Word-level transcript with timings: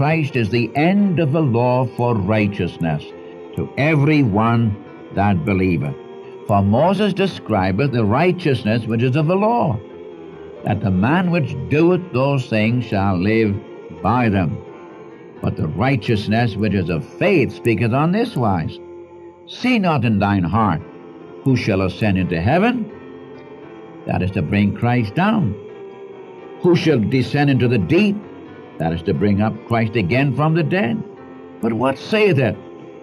Christ 0.00 0.34
is 0.34 0.48
the 0.48 0.74
end 0.74 1.20
of 1.20 1.32
the 1.32 1.42
law 1.42 1.84
for 1.84 2.14
righteousness 2.14 3.04
to 3.54 3.70
every 3.76 4.22
one 4.22 4.74
that 5.14 5.44
believeth. 5.44 5.94
For 6.46 6.62
Moses 6.62 7.12
describeth 7.12 7.92
the 7.92 8.06
righteousness 8.06 8.86
which 8.86 9.02
is 9.02 9.14
of 9.14 9.26
the 9.26 9.36
law, 9.36 9.78
that 10.64 10.80
the 10.80 10.90
man 10.90 11.30
which 11.30 11.54
doeth 11.68 12.00
those 12.14 12.48
things 12.48 12.86
shall 12.86 13.18
live 13.18 13.54
by 14.02 14.30
them. 14.30 14.56
But 15.42 15.56
the 15.56 15.68
righteousness 15.68 16.56
which 16.56 16.72
is 16.72 16.88
of 16.88 17.04
faith 17.04 17.54
speaketh 17.54 17.92
on 17.92 18.10
this 18.10 18.34
wise 18.34 18.78
See 19.44 19.78
not 19.78 20.06
in 20.06 20.18
thine 20.18 20.44
heart 20.44 20.80
who 21.44 21.58
shall 21.58 21.82
ascend 21.82 22.16
into 22.16 22.40
heaven, 22.40 22.90
that 24.06 24.22
is 24.22 24.30
to 24.30 24.40
bring 24.40 24.74
Christ 24.74 25.14
down. 25.14 25.54
Who 26.62 26.74
shall 26.74 27.00
descend 27.00 27.50
into 27.50 27.68
the 27.68 27.76
deep, 27.76 28.16
that 28.80 28.94
is 28.94 29.02
to 29.02 29.14
bring 29.14 29.42
up 29.42 29.54
Christ 29.66 29.94
again 29.94 30.34
from 30.34 30.54
the 30.54 30.62
dead. 30.62 31.00
But 31.60 31.74
what 31.74 31.98
saith 31.98 32.38
it? 32.38 32.56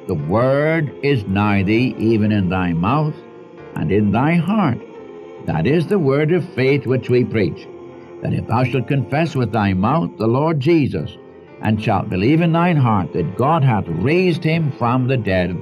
The 0.08 0.16
word 0.16 0.92
is 1.04 1.24
nigh 1.28 1.62
thee, 1.62 1.96
even 2.00 2.32
in 2.32 2.50
thy 2.50 2.74
mouth 2.74 3.14
and 3.76 3.92
in 3.92 4.12
thy 4.12 4.34
heart. 4.34 4.80
That 5.46 5.68
is 5.68 5.86
the 5.86 6.00
word 6.00 6.32
of 6.32 6.50
faith 6.56 6.88
which 6.88 7.12
we 7.12 7.24
preach. 7.24 7.68
That 8.24 8.34
if 8.34 8.48
thou 8.48 8.64
shalt 8.64 8.88
confess 8.88 9.36
with 9.36 9.52
thy 9.52 9.74
mouth 9.74 10.10
the 10.18 10.26
Lord 10.26 10.60
Jesus, 10.60 11.16
and 11.62 11.82
shalt 11.82 12.10
believe 12.10 12.42
in 12.42 12.54
thine 12.54 12.78
heart 12.78 13.14
that 13.14 13.38
God 13.38 13.64
hath 13.64 13.88
raised 13.88 14.44
him 14.44 14.72
from 14.72 15.08
the 15.08 15.18
dead, 15.18 15.56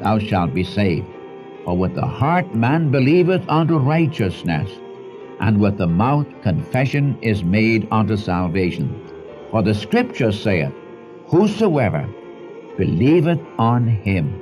thou 0.00 0.18
shalt 0.18 0.54
be 0.54 0.64
saved. 0.64 1.06
For 1.66 1.76
with 1.76 1.94
the 1.94 2.06
heart 2.06 2.54
man 2.54 2.90
believeth 2.90 3.46
unto 3.48 3.76
righteousness, 3.76 4.70
and 5.40 5.60
with 5.60 5.76
the 5.76 5.86
mouth 5.86 6.26
confession 6.42 7.18
is 7.20 7.44
made 7.44 7.86
unto 7.90 8.16
salvation. 8.16 9.11
For 9.52 9.62
the 9.62 9.74
Scripture 9.74 10.32
saith, 10.32 10.72
Whosoever 11.26 12.08
believeth 12.78 13.38
on 13.58 13.86
him 13.86 14.40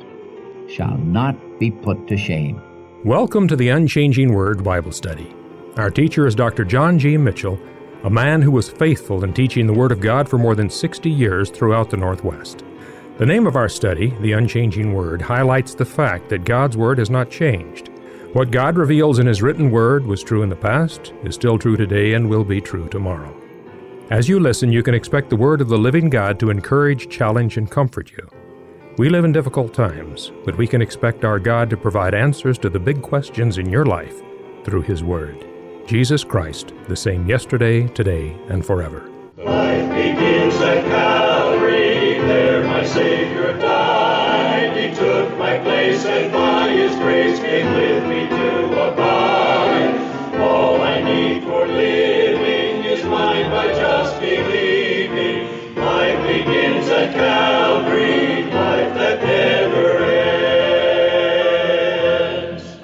shall 0.69 0.97
not 0.99 1.35
be 1.59 1.73
put 1.73 2.07
to 2.07 2.17
shame. 2.17 2.63
Welcome 3.05 3.49
to 3.49 3.57
the 3.57 3.71
Unchanging 3.71 4.33
Word 4.33 4.63
Bible 4.63 4.93
Study. 4.93 5.35
Our 5.77 5.91
teacher 5.91 6.29
is 6.29 6.37
Dr. 6.37 6.65
John 6.65 6.97
G. 6.97 7.17
Mitchell, 7.17 7.59
a 8.05 8.09
man 8.09 8.41
who 8.41 8.53
was 8.53 8.71
faithful 8.71 9.25
in 9.25 9.35
teaching 9.35 9.67
the 9.67 9.73
Word 9.73 9.91
of 9.91 9.99
God 9.99 10.29
for 10.29 10.39
more 10.39 10.55
than 10.55 10.71
60 10.71 11.11
years 11.11 11.51
throughout 11.51 11.91
the 11.91 11.97
Northwest. 11.97 12.63
The 13.19 13.27
name 13.27 13.49
of 13.49 13.57
our 13.57 13.69
study, 13.69 14.15
The 14.21 14.35
Unchanging 14.35 14.93
Word, 14.93 15.23
highlights 15.23 15.75
the 15.75 15.85
fact 15.85 16.29
that 16.29 16.45
God's 16.45 16.77
Word 16.77 16.99
has 16.99 17.11
not 17.11 17.33
changed. 17.33 17.89
What 18.33 18.53
God 18.53 18.77
reveals 18.77 19.19
in 19.19 19.27
His 19.27 19.43
written 19.43 19.73
Word 19.73 20.07
was 20.07 20.23
true 20.23 20.45
in 20.45 20.51
the 20.51 20.55
past, 20.55 21.13
is 21.25 21.35
still 21.35 21.59
true 21.59 21.77
today, 21.77 22.13
and 22.13 22.31
will 22.31 22.45
be 22.45 22.61
true 22.61 22.89
tomorrow. 22.89 23.40
As 24.11 24.29
you 24.29 24.41
listen, 24.41 24.73
you 24.73 24.83
can 24.83 24.93
expect 24.93 25.31
the 25.31 25.37
Word 25.37 25.61
of 25.61 25.69
the 25.69 25.79
living 25.79 26.11
God 26.11 26.41
to 26.41 26.51
encourage, 26.51 27.09
challenge, 27.09 27.57
and 27.57 27.71
comfort 27.71 28.11
you. 28.11 28.29
We 28.99 29.09
live 29.09 29.25
in 29.25 29.31
difficult 29.31 29.73
times, 29.73 30.33
but 30.45 30.59
we 30.59 30.67
can 30.67 30.83
expect 30.83 31.25
our 31.25 31.39
God 31.39 31.71
to 31.71 31.77
provide 31.77 32.13
answers 32.13 32.59
to 32.59 32.69
the 32.69 32.81
big 32.81 33.03
questions 33.03 33.59
in 33.59 33.71
your 33.71 33.87
life 33.87 34.21
through 34.65 34.83
His 34.83 35.05
Word. 35.05 35.47
Jesus 35.87 36.25
Christ, 36.25 36.73
the 36.89 36.97
same 36.97 37.25
yesterday, 37.29 37.87
today, 37.87 38.37
and 38.49 38.67
forever. 38.67 39.09
Life 39.37 39.89
begins 39.95 40.57
at 40.57 40.85
Calvary, 40.87 42.19
there 42.19 42.65
my 42.65 42.85
Savior 42.85 43.57
died. 43.61 44.77
He 44.77 44.93
took 44.93 45.39
my 45.39 45.57
place 45.61 46.05
and 46.05 46.33
by 46.33 46.69
His 46.69 46.97
grace 46.97 47.39
came 47.39 47.73
with 47.75 48.05
me 48.09 48.29
to 48.29 48.60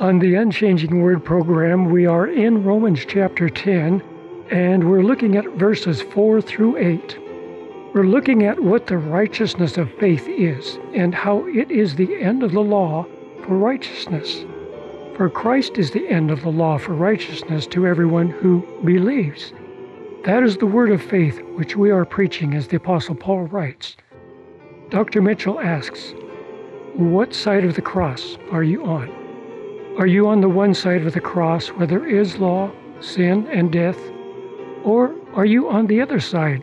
On 0.07 0.21
the 0.21 0.37
Unchanging 0.37 1.03
Word 1.03 1.25
program, 1.25 1.91
we 1.91 2.07
are 2.07 2.29
in 2.29 2.63
Romans 2.63 3.05
chapter 3.07 3.51
10, 3.51 4.01
and 4.51 4.89
we're 4.89 5.03
looking 5.03 5.37
at 5.37 5.45
verses 5.55 6.01
4 6.01 6.41
through 6.41 6.77
8. 6.77 7.19
We're 7.93 8.05
looking 8.05 8.45
at 8.45 8.63
what 8.63 8.87
the 8.87 8.99
righteousness 8.99 9.77
of 9.77 9.93
faith 9.99 10.29
is 10.29 10.79
and 10.95 11.13
how 11.13 11.45
it 11.49 11.71
is 11.71 11.97
the 11.97 12.15
end 12.23 12.43
of 12.43 12.53
the 12.53 12.61
law 12.61 13.05
for 13.43 13.59
righteousness. 13.59 14.45
For 15.17 15.29
Christ 15.29 15.77
is 15.77 15.91
the 15.91 16.09
end 16.09 16.31
of 16.31 16.43
the 16.43 16.51
law 16.51 16.79
for 16.79 16.95
righteousness 16.95 17.67
to 17.67 17.87
everyone 17.87 18.31
who 18.31 18.65
believes. 18.85 19.53
That 20.25 20.43
is 20.45 20.57
the 20.57 20.67
word 20.67 20.93
of 20.93 21.03
faith 21.03 21.41
which 21.57 21.77
we 21.77 21.91
are 21.91 22.05
preaching, 22.05 22.55
as 22.55 22.69
the 22.69 22.77
Apostle 22.77 23.17
Paul 23.17 23.43
writes. 23.45 23.97
Dr. 24.89 25.21
Mitchell 25.21 25.59
asks, 25.59 26.15
What 26.95 27.35
side 27.35 27.65
of 27.65 27.75
the 27.75 27.83
cross 27.83 28.39
are 28.53 28.63
you 28.63 28.87
on? 28.87 29.11
Are 29.99 30.07
you 30.07 30.29
on 30.29 30.41
the 30.41 30.49
one 30.49 30.75
side 30.75 31.05
of 31.05 31.13
the 31.13 31.21
cross 31.21 31.69
where 31.69 31.89
there 31.89 32.07
is 32.07 32.39
law, 32.39 32.71
sin, 33.01 33.49
and 33.49 33.73
death? 33.73 33.99
Or 34.85 35.13
are 35.35 35.45
you 35.45 35.69
on 35.69 35.89
the 35.89 36.01
other 36.01 36.21
side, 36.21 36.63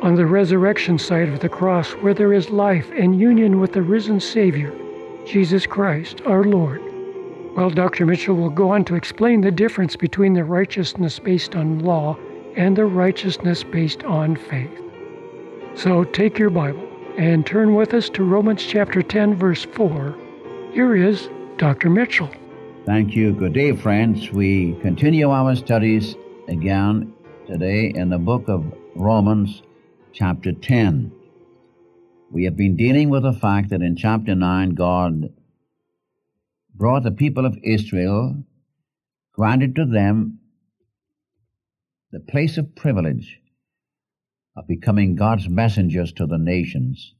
on 0.00 0.14
the 0.14 0.24
resurrection 0.24 0.98
side 0.98 1.28
of 1.28 1.40
the 1.40 1.48
cross 1.50 1.90
where 1.96 2.14
there 2.14 2.32
is 2.32 2.48
life 2.48 2.90
and 2.96 3.20
union 3.20 3.60
with 3.60 3.74
the 3.74 3.82
risen 3.82 4.20
Savior, 4.20 4.72
Jesus 5.26 5.66
Christ, 5.66 6.22
our 6.24 6.44
Lord? 6.44 6.82
Well, 7.54 7.68
Dr. 7.68 8.06
Mitchell 8.06 8.36
will 8.36 8.48
go 8.48 8.70
on 8.70 8.86
to 8.86 8.94
explain 8.94 9.42
the 9.42 9.50
difference 9.50 9.96
between 9.96 10.32
the 10.32 10.44
righteousness 10.44 11.18
based 11.18 11.54
on 11.54 11.80
law 11.80 12.16
and 12.56 12.74
the 12.74 12.86
righteousness 12.86 13.62
based 13.62 14.02
on 14.02 14.34
faith. 14.34 14.80
So 15.74 16.04
take 16.04 16.38
your 16.38 16.50
Bible 16.50 16.93
and 17.16 17.46
turn 17.46 17.74
with 17.74 17.94
us 17.94 18.08
to 18.10 18.24
Romans 18.24 18.64
chapter 18.64 19.02
10, 19.02 19.36
verse 19.36 19.64
4. 19.64 20.14
Here 20.72 20.96
is 20.96 21.28
Dr. 21.58 21.88
Mitchell. 21.88 22.30
Thank 22.86 23.14
you. 23.14 23.32
Good 23.32 23.52
day, 23.52 23.74
friends. 23.76 24.30
We 24.32 24.74
continue 24.82 25.30
our 25.30 25.54
studies 25.54 26.16
again 26.48 27.14
today 27.46 27.92
in 27.94 28.10
the 28.10 28.18
book 28.18 28.48
of 28.48 28.64
Romans, 28.96 29.62
chapter 30.12 30.52
10. 30.52 31.12
We 32.30 32.44
have 32.44 32.56
been 32.56 32.76
dealing 32.76 33.10
with 33.10 33.22
the 33.22 33.32
fact 33.32 33.70
that 33.70 33.80
in 33.80 33.96
chapter 33.96 34.34
9, 34.34 34.70
God 34.70 35.32
brought 36.74 37.04
the 37.04 37.12
people 37.12 37.46
of 37.46 37.56
Israel, 37.62 38.42
granted 39.32 39.76
to 39.76 39.84
them 39.84 40.40
the 42.10 42.20
place 42.20 42.58
of 42.58 42.74
privilege 42.74 43.40
of 44.56 44.66
becoming 44.66 45.16
God's 45.16 45.48
messengers 45.48 46.12
to 46.12 46.26
the 46.26 46.38
nations, 46.38 47.14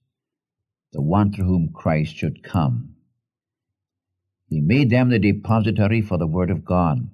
the 0.93 1.03
one 1.03 1.33
through 1.33 1.47
whom 1.47 1.73
Christ 1.73 2.15
should 2.17 2.43
come. 2.43 2.95
He 4.49 4.61
made 4.61 4.91
them 4.91 5.11
the 5.11 5.19
depository 5.19 6.01
for 6.01 6.19
the 6.19 6.27
Word 6.27 6.51
of 6.51 6.65
God, 6.65 7.11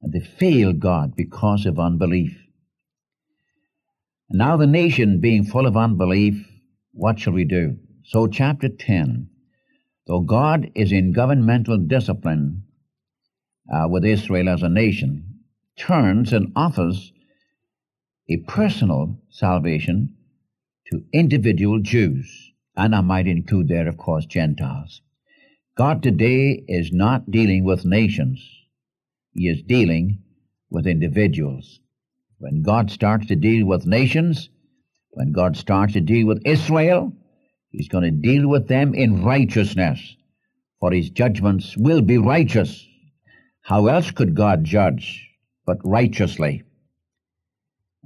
and 0.00 0.12
they 0.12 0.20
failed 0.20 0.78
God 0.78 1.16
because 1.16 1.66
of 1.66 1.78
unbelief. 1.78 2.38
And 4.30 4.38
now, 4.38 4.56
the 4.56 4.66
nation 4.66 5.20
being 5.20 5.44
full 5.44 5.66
of 5.66 5.76
unbelief, 5.76 6.46
what 6.92 7.18
shall 7.18 7.32
we 7.32 7.44
do? 7.44 7.78
So, 8.04 8.26
chapter 8.26 8.68
10 8.68 9.30
Though 10.08 10.20
God 10.20 10.70
is 10.74 10.90
in 10.90 11.12
governmental 11.12 11.76
discipline 11.76 12.64
uh, 13.70 13.86
with 13.90 14.06
Israel 14.06 14.48
as 14.48 14.62
a 14.62 14.68
nation, 14.70 15.40
turns 15.76 16.32
and 16.32 16.50
offers 16.56 17.12
a 18.30 18.36
personal 18.38 19.18
salvation 19.30 20.14
to 20.90 21.04
individual 21.12 21.80
Jews, 21.80 22.52
and 22.76 22.94
I 22.94 23.00
might 23.00 23.26
include 23.26 23.68
there, 23.68 23.88
of 23.88 23.96
course, 23.96 24.26
Gentiles. 24.26 25.00
God 25.76 26.02
today 26.02 26.62
is 26.68 26.92
not 26.92 27.30
dealing 27.30 27.64
with 27.64 27.84
nations, 27.84 28.46
He 29.32 29.48
is 29.48 29.62
dealing 29.62 30.22
with 30.70 30.86
individuals. 30.86 31.80
When 32.38 32.62
God 32.62 32.90
starts 32.90 33.26
to 33.26 33.36
deal 33.36 33.66
with 33.66 33.86
nations, 33.86 34.50
when 35.10 35.32
God 35.32 35.56
starts 35.56 35.94
to 35.94 36.00
deal 36.00 36.26
with 36.26 36.42
Israel, 36.44 37.12
He's 37.70 37.88
going 37.88 38.04
to 38.04 38.10
deal 38.10 38.48
with 38.48 38.68
them 38.68 38.94
in 38.94 39.24
righteousness, 39.24 40.16
for 40.80 40.92
his 40.92 41.10
judgments 41.10 41.76
will 41.76 42.02
be 42.02 42.18
righteous. 42.18 42.86
How 43.62 43.86
else 43.86 44.10
could 44.10 44.34
God 44.34 44.64
judge 44.64 45.28
but 45.66 45.78
righteously? 45.84 46.62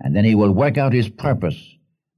And 0.02 0.14
then 0.14 0.24
he 0.24 0.34
will 0.34 0.52
work 0.52 0.76
out 0.76 0.92
his 0.92 1.08
purpose 1.08 1.56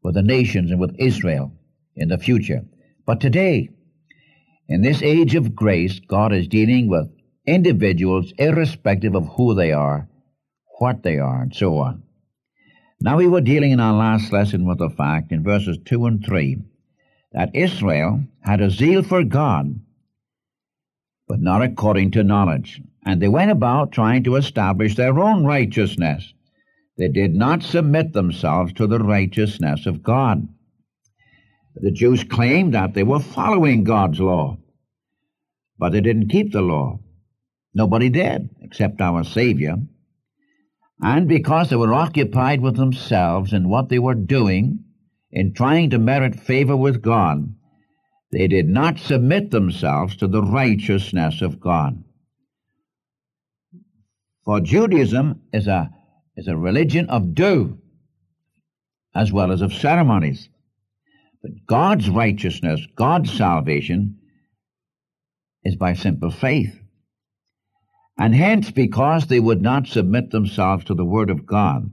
with 0.03 0.15
the 0.15 0.23
nations 0.23 0.71
and 0.71 0.81
with 0.81 0.97
Israel 0.99 1.53
in 1.95 2.09
the 2.09 2.19
future. 2.19 2.63
But 3.07 3.21
today, 3.21 3.69
in 4.69 4.83
this 4.83 5.03
age 5.03 5.35
of 5.35 5.55
grace, 5.55 6.01
God 6.01 6.33
is 6.33 6.49
dealing 6.49 6.89
with 6.89 7.09
individuals 7.47 8.33
irrespective 8.39 9.15
of 9.15 9.29
who 9.37 9.55
they 9.55 9.73
are, 9.73 10.09
what 10.79 11.03
they 11.03 11.19
are, 11.19 11.43
and 11.43 11.55
so 11.55 11.77
on. 11.79 12.03
Now 13.01 13.19
we 13.19 13.29
were 13.29 13.43
dealing 13.43 13.73
in 13.73 13.81
our 13.81 13.93
last 13.93 14.33
lesson 14.33 14.65
with 14.65 14.79
the 14.79 14.89
fact 14.89 15.31
in 15.31 15.45
verses 15.45 15.77
2 15.85 16.07
and 16.07 16.25
3 16.25 16.57
that 17.33 17.55
Israel 17.55 18.25
had 18.41 18.63
a 18.63 18.71
zeal 18.71 19.03
for 19.03 19.25
God, 19.25 19.79
but 21.29 21.41
not 21.41 21.61
according 21.61 22.13
to 22.13 22.25
knowledge. 22.25 22.81
And 23.05 23.21
they 23.21 23.29
went 23.29 23.51
about 23.51 23.93
trying 23.93 24.25
to 24.25 24.37
establish 24.37 24.95
their 24.95 25.19
own 25.19 25.45
righteousness, 25.45 26.33
They 26.97 27.09
did 27.09 27.35
not 27.35 27.63
submit 27.63 28.13
themselves 28.13 28.73
to 28.75 28.87
the 28.87 29.01
righteousness 29.01 29.87
of 29.87 30.03
God. 30.03 30.47
The 31.75 31.91
Jews 31.91 32.23
claimed 32.23 32.75
that 32.75 32.95
they 32.95 33.03
were 33.03 33.19
following 33.19 33.83
God's 33.83 34.21
law, 34.21 34.59
but 35.77 35.91
they 35.91 36.01
didn't 36.01 36.29
keep 36.29 36.53
the 36.53 36.63
law. 36.63 37.01
Nobody 37.75 38.09
did, 38.11 38.51
except 38.63 39.01
our 39.01 39.25
Savior. 39.25 39.77
And 41.01 41.27
because 41.29 41.71
they 41.71 41.77
were 41.77 41.93
occupied 41.93 42.61
with 42.61 42.77
themselves 42.77 43.53
and 43.53 43.69
what 43.69 43.89
they 43.89 43.99
were 43.99 44.15
doing 44.15 44.85
in 45.33 45.53
trying 45.53 45.91
to 45.91 45.99
merit 45.99 46.39
favor 46.39 46.77
with 46.77 47.03
God, 47.03 47.55
they 48.31 48.47
did 48.47 48.69
not 48.69 48.99
submit 49.01 49.51
themselves 49.51 50.17
to 50.17 50.29
the 50.29 50.43
righteousness 50.43 51.43
of 51.43 51.61
God. 51.61 52.03
For 54.45 54.61
Judaism 54.61 55.43
is 55.53 55.67
a, 55.67 55.91
is 56.37 56.49
a 56.49 56.57
religion 56.57 57.09
of 57.09 57.35
do 57.35 57.79
as 59.15 59.33
well 59.33 59.53
as 59.53 59.63
of 59.63 59.73
ceremonies. 59.73 60.49
But 61.43 61.67
God's 61.67 62.09
righteousness, 62.11 62.87
God's 62.97 63.33
salvation, 63.33 64.19
is 65.63 65.77
by 65.77 65.95
simple 65.95 66.31
faith. 66.31 66.79
And 68.19 68.35
hence, 68.35 68.71
because 68.71 69.27
they 69.27 69.41
would 69.41 69.61
not 69.61 69.87
submit 69.87 70.31
themselves 70.31 70.85
to 70.87 70.95
the 70.95 71.05
Word 71.05 71.31
of 71.31 71.47
God, 71.47 71.91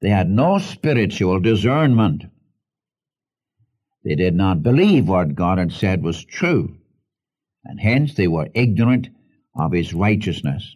they 0.00 0.08
had 0.08 0.30
no 0.30 0.58
spiritual 0.58 1.40
discernment. 1.40 2.24
They 4.04 4.14
did 4.14 4.34
not 4.34 4.62
believe 4.62 5.08
what 5.08 5.34
God 5.34 5.58
had 5.58 5.72
said 5.72 6.02
was 6.02 6.24
true, 6.24 6.76
and 7.64 7.78
hence 7.78 8.14
they 8.14 8.26
were 8.26 8.48
ignorant 8.54 9.08
of 9.54 9.72
His 9.72 9.92
righteousness. 9.92 10.74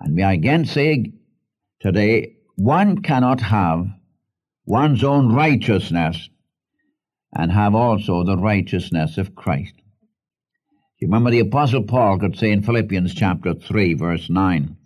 And 0.00 0.14
may 0.14 0.24
I 0.24 0.32
again 0.32 0.64
say 0.64 1.12
today, 1.80 2.36
one 2.56 3.02
cannot 3.02 3.40
have 3.40 3.86
one's 4.66 5.04
own 5.04 5.32
righteousness 5.32 6.28
and 7.34 7.52
have 7.52 7.74
also 7.74 8.24
the 8.24 8.36
righteousness 8.36 9.18
of 9.18 9.34
Christ. 9.34 9.74
Remember 11.00 11.30
the 11.30 11.40
Apostle 11.40 11.84
Paul 11.84 12.18
could 12.18 12.36
say 12.36 12.50
in 12.50 12.62
Philippians 12.62 13.14
chapter 13.14 13.54
3, 13.54 13.94
verse 13.94 14.28
9, 14.28 14.76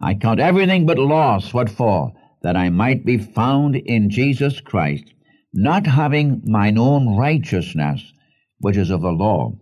I 0.00 0.14
count 0.14 0.40
everything 0.40 0.86
but 0.86 0.98
loss, 0.98 1.52
what 1.52 1.68
for? 1.68 2.12
That 2.42 2.56
I 2.56 2.70
might 2.70 3.04
be 3.04 3.18
found 3.18 3.76
in 3.76 4.10
Jesus 4.10 4.60
Christ, 4.60 5.12
not 5.52 5.86
having 5.86 6.42
mine 6.44 6.78
own 6.78 7.16
righteousness, 7.16 8.12
which 8.58 8.76
is 8.76 8.90
of 8.90 9.02
the 9.02 9.10
law, 9.10 9.52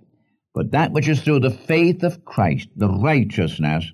but 0.54 0.70
that 0.70 0.92
which 0.92 1.08
is 1.08 1.22
through 1.22 1.40
the 1.40 1.50
faith 1.50 2.02
of 2.04 2.24
Christ, 2.24 2.68
the 2.76 2.88
righteousness 2.88 3.90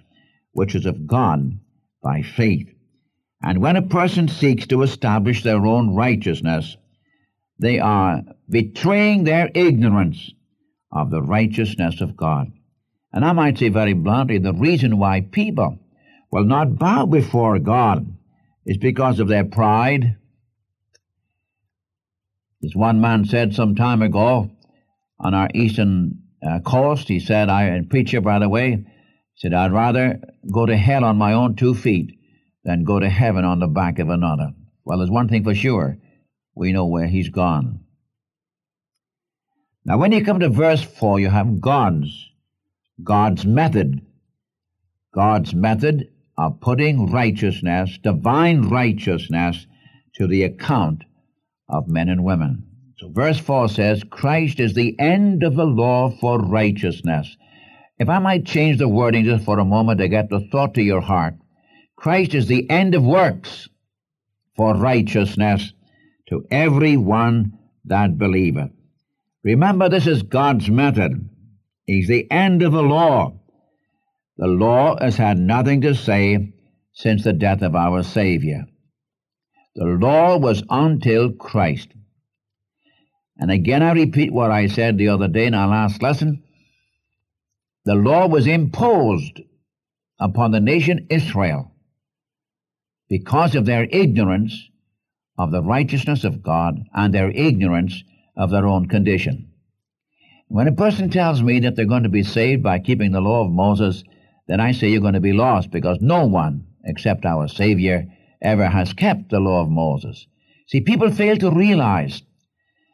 which 0.52 0.75
is 0.75 0.84
of 0.84 1.06
God 1.06 1.58
by 2.02 2.23
faith. 2.23 2.69
And 3.43 3.58
when 3.61 3.76
a 3.76 3.82
person 3.82 4.29
seeks 4.29 4.67
to 4.69 4.82
establish 4.82 5.43
their 5.43 5.64
own 5.64 5.94
righteousness, 5.94 6.76
they 7.58 7.79
are 7.79 8.23
betraying 8.49 9.25
their 9.25 9.50
ignorance 9.55 10.32
of 10.93 11.11
the 11.11 11.23
righteousness 11.23 12.00
of 12.00 12.17
God. 12.17 12.52
And 13.12 13.25
I 13.25 13.32
might 13.32 13.58
say 13.58 13.69
very 13.69 13.93
bluntly, 13.93 14.38
the 14.38 14.55
reason 14.55 14.99
why 14.99 15.20
people 15.20 15.79
will 16.31 16.44
not 16.44 16.79
bow 16.79 17.06
before 17.06 17.58
God 17.58 18.17
is 18.64 18.76
because 18.76 19.19
of 19.19 19.29
their 19.29 19.44
pride. 19.44 20.17
As 22.62 22.75
one 22.75 23.00
man 23.00 23.25
said 23.25 23.55
some 23.55 23.75
time 23.75 24.03
ago 24.03 24.50
on 25.19 25.35
our 25.35 25.49
eastern 25.55 26.23
uh, 26.46 26.61
coast, 26.61 27.08
he 27.08 27.20
said, 27.20 27.49
I, 27.49 27.64
a 27.64 27.82
preacher, 27.82 28.20
by 28.20 28.38
the 28.38 28.49
way, 28.49 28.85
said, 29.41 29.55
I'd 29.55 29.73
rather 29.73 30.21
go 30.53 30.67
to 30.67 30.77
hell 30.77 31.03
on 31.03 31.17
my 31.17 31.33
own 31.33 31.57
two 31.57 31.75
feet 31.75 32.19
than 32.63 32.85
go 32.85 33.01
to 33.01 33.09
heaven 33.09 33.45
on 33.45 33.59
the 33.59 33.67
back 33.67 33.99
of 33.99 34.11
another. 34.11 34.53
Well, 34.85 34.99
there's 34.99 35.11
one 35.11 35.29
thing 35.29 35.45
for 35.45 35.55
sure 35.55 35.97
we 36.55 36.73
know 36.73 36.87
where 36.87 37.07
he's 37.07 37.31
gone. 37.31 37.81
Now, 39.87 39.97
when 39.97 40.13
you 40.13 40.23
come 40.23 40.41
to 40.41 40.51
verse 40.51 40.83
4, 40.83 41.21
you 41.21 41.31
have 41.31 41.59
God's, 41.59 42.29
God's 43.03 43.47
method. 43.47 44.03
God's 45.15 45.55
method 45.55 46.11
of 46.37 46.61
putting 46.61 47.11
righteousness, 47.11 47.99
divine 48.03 48.69
righteousness, 48.69 49.67
to 50.17 50.27
the 50.27 50.43
account 50.43 51.05
of 51.67 51.89
men 51.89 52.11
and 52.11 52.25
women. 52.25 52.67
So, 52.99 53.09
verse 53.09 53.39
4 53.39 53.71
says, 53.71 54.05
Christ 54.05 54.61
is 54.61 54.75
the 54.75 54.95
end 54.99 55.43
of 55.43 55.57
the 55.57 55.65
law 55.65 56.11
for 56.11 56.39
righteousness. 56.39 57.39
If 58.00 58.08
I 58.08 58.19
might 58.19 58.47
change 58.47 58.79
the 58.79 58.88
wording 58.88 59.26
just 59.26 59.44
for 59.44 59.58
a 59.58 59.64
moment 59.64 60.00
to 60.00 60.08
get 60.08 60.31
the 60.31 60.41
thought 60.50 60.73
to 60.75 60.82
your 60.82 61.02
heart, 61.02 61.35
Christ 61.97 62.35
is 62.35 62.47
the 62.47 62.69
end 62.70 62.94
of 62.94 63.05
works 63.05 63.69
for 64.56 64.75
righteousness 64.75 65.75
to 66.31 66.47
every 66.50 66.97
one 66.97 67.58
that 67.85 68.17
believeth. 68.17 68.70
Remember, 69.44 69.91
this 69.91 70.06
is 70.06 70.23
God's 70.23 70.70
method. 70.70 71.29
He's 71.85 72.08
the 72.08 72.26
end 72.31 72.62
of 72.62 72.73
the 72.73 72.82
law. 72.82 73.38
The 74.38 74.46
law 74.46 74.96
has 74.99 75.17
had 75.17 75.38
nothing 75.38 75.82
to 75.82 75.94
say 75.94 76.55
since 76.94 77.23
the 77.23 77.35
death 77.35 77.61
of 77.61 77.76
our 77.76 78.03
Savior. 78.03 78.64
The 79.75 79.85
law 79.85 80.38
was 80.38 80.62
until 80.70 81.32
Christ. 81.32 81.88
And 83.37 83.50
again, 83.50 83.82
I 83.82 83.93
repeat 83.93 84.32
what 84.32 84.50
I 84.50 84.69
said 84.69 84.96
the 84.96 85.08
other 85.08 85.29
day 85.29 85.44
in 85.44 85.55
our 85.55 85.69
last 85.69 86.03
lesson. 86.03 86.44
The 87.85 87.94
law 87.94 88.27
was 88.27 88.47
imposed 88.47 89.41
upon 90.19 90.50
the 90.50 90.61
nation 90.61 91.06
Israel 91.11 91.73
because 93.09 93.55
of 93.55 93.65
their 93.65 93.88
ignorance 93.91 94.69
of 95.38 95.50
the 95.50 95.62
righteousness 95.62 96.25
of 96.25 96.43
God 96.43 96.79
and 96.94 97.15
their 97.15 97.31
ignorance 97.31 98.05
of 98.37 98.50
their 98.50 98.67
own 98.67 98.87
condition. 98.87 99.50
When 100.49 100.69
a 100.69 100.73
person 100.73 101.11
tells 101.11 101.43
me 101.43 101.61
that 101.61 101.77
they're 101.77 101.87
going 101.87 102.03
to 102.03 102.09
be 102.09 102.23
saved 102.23 102.62
by 102.62 102.81
keeping 102.81 103.12
the 103.12 103.21
law 103.21 103.44
of 103.44 103.53
Moses, 103.53 104.05
then 104.47 104.61
I 104.61 104.73
say 104.73 104.91
you're 104.91 105.00
going 105.00 105.15
to 105.15 105.21
be 105.21 105.32
lost 105.32 105.71
because 105.71 105.99
no 106.00 106.27
one 106.27 106.67
except 106.85 107.25
our 107.25 107.49
Savior 107.49 108.06
ever 108.43 108.69
has 108.69 108.93
kept 108.93 109.31
the 109.31 109.41
law 109.41 109.62
of 109.62 109.71
Moses. 109.71 110.27
See, 110.67 110.81
people 110.81 111.11
fail 111.11 111.37
to 111.37 111.50
realize 111.50 112.23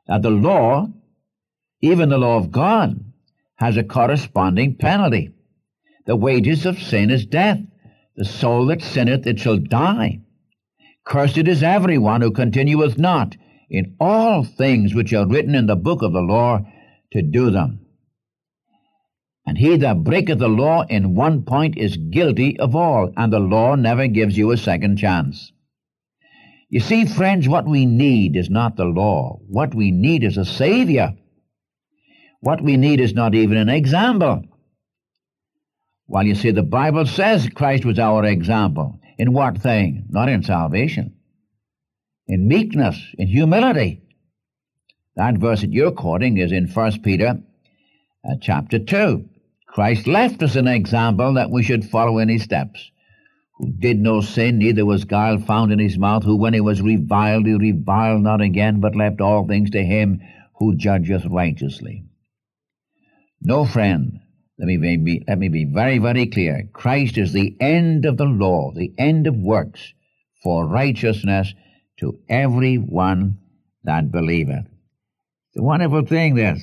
that 0.07 0.23
the 0.23 0.31
law, 0.31 0.89
even 1.81 2.09
the 2.09 2.19
law 2.19 2.37
of 2.37 2.53
God, 2.53 3.01
has 3.57 3.77
a 3.77 3.85
corresponding 3.85 4.77
penalty. 4.77 5.31
The 6.07 6.17
wages 6.17 6.67
of 6.67 6.79
sin 6.79 7.11
is 7.11 7.27
death. 7.27 7.59
The 8.17 8.25
soul 8.25 8.67
that 8.67 8.83
sinneth, 8.83 9.27
it 9.27 9.39
shall 9.39 9.59
die. 9.59 10.21
Cursed 11.05 11.49
is 11.49 11.63
everyone 11.63 12.21
who 12.21 12.31
continueth 12.31 12.99
not 12.99 13.37
in 13.69 13.97
all 14.01 14.45
things 14.45 14.95
which 14.95 15.13
are 15.13 15.27
written 15.27 15.55
in 15.55 15.67
the 15.67 15.77
book 15.77 16.03
of 16.03 16.13
the 16.13 16.21
law 16.21 16.61
to 17.13 17.23
do 17.23 17.51
them. 17.51 17.81
And 19.47 19.59
he 19.59 19.77
that 19.77 20.03
breaketh 20.03 20.39
the 20.39 20.49
law 20.49 20.85
in 20.89 21.15
one 21.15 21.45
point 21.45 21.79
is 21.79 21.97
guilty 21.97 22.59
of 22.59 22.75
all, 22.75 23.13
and 23.17 23.33
the 23.33 23.39
law 23.39 23.77
never 23.77 24.09
gives 24.09 24.37
you 24.37 24.51
a 24.51 24.57
second 24.57 24.97
chance. 24.97 25.53
You 26.69 26.81
see, 26.81 27.07
friends, 27.07 27.49
what 27.49 27.67
we 27.67 27.87
need 27.87 28.35
is 28.35 28.51
not 28.51 28.77
the 28.77 28.85
law. 28.85 29.39
What 29.47 29.73
we 29.73 29.93
need 29.93 30.25
is 30.25 30.37
a 30.37 30.45
Savior. 30.45 31.15
What 32.41 32.63
we 32.63 32.77
need 32.77 33.01
is 33.01 33.15
not 33.15 33.35
even 33.35 33.57
an 33.57 33.69
example. 33.69 34.45
While 36.07 36.27
you 36.27 36.35
see, 36.35 36.53
the 36.53 36.63
Bible 36.63 37.07
says 37.07 37.49
Christ 37.49 37.85
was 37.85 37.99
our 37.99 38.25
example. 38.25 39.01
In 39.19 39.33
what 39.33 39.59
thing? 39.59 40.07
Not 40.09 40.29
in 40.29 40.43
salvation. 40.43 41.17
In 42.29 42.49
meekness, 42.49 43.01
in 43.19 43.29
humility. 43.29 44.03
That 45.17 45.39
verse 45.39 45.63
that 45.63 45.73
you're 45.73 45.93
quoting 45.93 46.37
is 46.37 46.53
in 46.53 46.69
1 46.69 47.03
Peter 47.03 47.41
uh, 48.29 48.35
chapter 48.41 48.79
2. 48.79 49.29
Christ 49.67 50.07
left 50.07 50.43
us 50.43 50.57
an 50.57 50.69
example 50.69 51.35
that 51.35 51.51
we 51.51 51.63
should 51.63 51.85
follow 51.85 52.19
in 52.19 52.29
his 52.29 52.43
steps. 52.43 52.91
Who 53.59 53.73
did 53.73 53.99
no 53.99 54.21
sin, 54.21 54.59
neither 54.59 54.85
was 54.85 55.05
guile 55.05 55.39
found 55.39 55.73
in 55.73 55.79
his 55.79 55.99
mouth, 55.99 56.25
who 56.25 56.37
when 56.37 56.55
he 56.55 56.61
was 56.61 56.83
reviled, 56.83 57.47
he 57.47 57.55
reviled 57.55 58.23
not 58.23 58.43
again, 58.43 58.81
but 58.81 58.95
left 58.95 59.21
all 59.21 59.47
things 59.47 59.71
to 59.71 59.83
him 59.83 60.21
who 60.59 60.77
judgeth 60.77 61.25
righteously. 61.27 62.06
No 63.47 63.65
friend, 63.65 64.19
let 64.59 64.67
me 64.67 64.77
be, 64.77 65.23
let 65.29 65.39
me 65.39 65.49
be 65.49 65.67
very, 65.67 65.99
very 65.99 66.27
clear. 66.27 66.69
Christ 66.73 67.17
is 67.17 67.33
the 67.33 67.57
end 67.61 68.05
of 68.05 68.17
the 68.17 68.25
law, 68.25 68.73
the 68.75 68.93
end 68.99 69.29
of 69.29 69.37
works 69.37 69.95
for 70.43 70.67
righteousness 70.67 71.55
to 72.01 72.19
every 72.29 72.75
one 72.75 73.39
that 73.85 74.11
believeth. 74.11 74.65
It's 74.65 75.61
a 75.61 75.63
wonderful 75.63 76.05
thing, 76.05 76.35
this. 76.35 76.61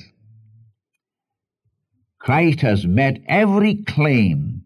Christ 2.20 2.60
has 2.60 2.84
met 2.84 3.16
every 3.28 3.76
claim, 3.76 4.64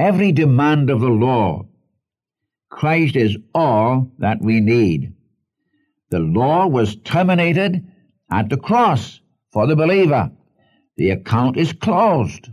every 0.00 0.32
demand 0.32 0.90
of 0.90 0.98
the 0.98 1.06
law. 1.06 1.68
Christ 2.70 3.14
is 3.14 3.36
all 3.54 4.10
that 4.18 4.42
we 4.42 4.58
need. 4.58 5.12
The 6.10 6.18
law 6.18 6.66
was 6.66 6.96
terminated 6.96 7.86
at 8.32 8.50
the 8.50 8.56
cross 8.56 9.20
for 9.52 9.68
the 9.68 9.76
believer. 9.76 10.32
The 10.98 11.10
account 11.10 11.56
is 11.56 11.72
closed. 11.72 12.48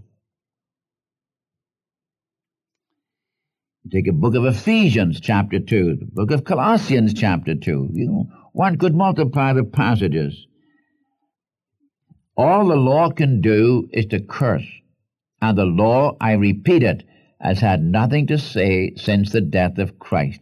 Take 3.91 4.07
a 4.07 4.13
book 4.13 4.35
of 4.35 4.45
Ephesians, 4.45 5.19
chapter 5.19 5.59
2, 5.59 5.95
the 5.95 6.05
book 6.05 6.29
of 6.29 6.43
Colossians, 6.43 7.15
chapter 7.15 7.55
2. 7.55 7.89
You 7.93 8.07
know, 8.07 8.29
one 8.53 8.77
could 8.77 8.93
multiply 8.93 9.53
the 9.53 9.63
passages. 9.63 10.45
All 12.37 12.67
the 12.67 12.75
law 12.75 13.09
can 13.09 13.41
do 13.41 13.89
is 13.91 14.05
to 14.07 14.19
curse. 14.19 14.67
And 15.41 15.57
the 15.57 15.65
law, 15.65 16.15
I 16.21 16.33
repeat 16.33 16.83
it, 16.83 17.03
has 17.41 17.59
had 17.59 17.83
nothing 17.83 18.27
to 18.27 18.37
say 18.37 18.93
since 18.95 19.31
the 19.31 19.41
death 19.41 19.79
of 19.79 19.97
Christ. 19.97 20.39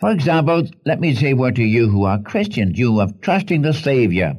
For 0.00 0.10
example, 0.10 0.66
let 0.86 1.00
me 1.00 1.14
say 1.14 1.34
word 1.34 1.56
to 1.56 1.62
you 1.62 1.90
who 1.90 2.04
are 2.04 2.22
Christians, 2.22 2.78
you 2.78 2.98
are 3.00 3.12
trusting 3.20 3.60
the 3.60 3.74
Savior. 3.74 4.38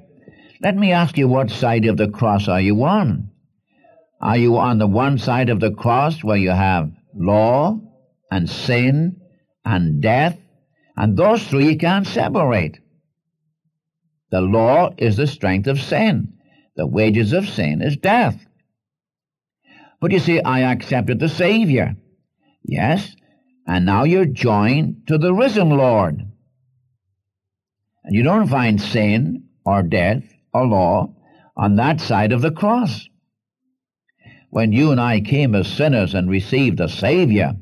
Let 0.61 0.75
me 0.77 0.91
ask 0.91 1.17
you 1.17 1.27
what 1.27 1.51
side 1.51 1.85
of 1.85 1.97
the 1.97 2.09
cross 2.09 2.47
are 2.47 2.61
you 2.61 2.83
on? 2.83 3.31
Are 4.21 4.37
you 4.37 4.57
on 4.57 4.77
the 4.77 4.87
one 4.87 5.17
side 5.17 5.49
of 5.49 5.59
the 5.59 5.71
cross 5.71 6.23
where 6.23 6.37
you 6.37 6.51
have 6.51 6.91
law 7.13 7.79
and 8.31 8.49
sin 8.49 9.21
and 9.65 10.01
death? 10.01 10.37
And 10.95 11.17
those 11.17 11.45
three 11.45 11.71
you 11.71 11.77
can't 11.77 12.07
separate. 12.07 12.79
The 14.31 14.41
law 14.41 14.93
is 14.97 15.17
the 15.17 15.27
strength 15.27 15.67
of 15.67 15.79
sin. 15.79 16.33
The 16.75 16.87
wages 16.87 17.33
of 17.33 17.47
sin 17.47 17.81
is 17.81 17.97
death. 17.97 18.45
But 19.99 20.11
you 20.11 20.19
see, 20.19 20.41
I 20.41 20.71
accepted 20.71 21.19
the 21.19 21.29
Savior. 21.29 21.95
Yes, 22.63 23.15
and 23.67 23.85
now 23.85 24.03
you're 24.03 24.25
joined 24.25 25.07
to 25.07 25.17
the 25.17 25.33
risen 25.33 25.69
Lord. 25.69 26.21
And 28.03 28.15
you 28.15 28.23
don't 28.23 28.47
find 28.47 28.81
sin 28.81 29.45
or 29.65 29.83
death 29.83 30.23
or 30.55 30.65
law 30.65 31.13
on 31.57 31.75
that 31.75 31.99
side 31.99 32.31
of 32.31 32.41
the 32.41 32.51
cross. 32.51 33.09
When 34.49 34.71
you 34.71 34.91
and 34.91 35.01
I 35.01 35.19
came 35.19 35.53
as 35.53 35.67
sinners 35.67 36.13
and 36.13 36.29
received 36.29 36.79
a 36.79 36.87
Savior, 36.87 37.57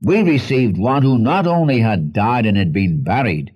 we 0.00 0.22
received 0.22 0.78
one 0.78 1.02
who 1.02 1.18
not 1.18 1.48
only 1.48 1.80
had 1.80 2.12
died 2.12 2.46
and 2.46 2.56
had 2.56 2.72
been 2.72 3.02
buried, 3.02 3.50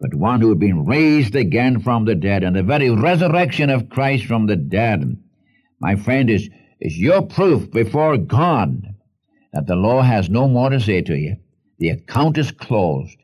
but 0.00 0.14
one 0.14 0.40
who 0.40 0.50
had 0.50 0.60
been 0.60 0.84
raised 0.84 1.34
again 1.34 1.80
from 1.80 2.04
the 2.04 2.14
dead, 2.14 2.44
and 2.44 2.54
the 2.54 2.62
very 2.62 2.90
resurrection 2.90 3.70
of 3.70 3.88
Christ 3.88 4.26
from 4.26 4.46
the 4.46 4.56
dead, 4.56 5.16
my 5.80 5.96
friend, 5.96 6.30
is, 6.30 6.48
is 6.80 6.96
your 6.96 7.22
proof 7.22 7.72
before 7.72 8.16
God 8.18 8.86
that 9.52 9.66
the 9.66 9.76
law 9.76 10.02
has 10.02 10.30
no 10.30 10.46
more 10.46 10.70
to 10.70 10.80
say 10.80 11.02
to 11.02 11.16
you. 11.16 11.36
The 11.78 11.90
account 11.90 12.38
is 12.38 12.52
closed. 12.52 13.16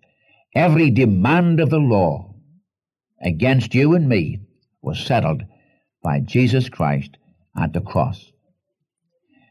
Every 0.56 0.90
demand 0.90 1.60
of 1.60 1.70
the 1.70 1.78
law 1.78 2.34
against 3.22 3.74
you 3.74 3.94
and 3.94 4.08
me 4.08 4.40
was 4.82 4.98
settled 4.98 5.42
by 6.02 6.20
Jesus 6.20 6.68
Christ 6.68 7.16
at 7.56 7.72
the 7.72 7.80
cross. 7.80 8.32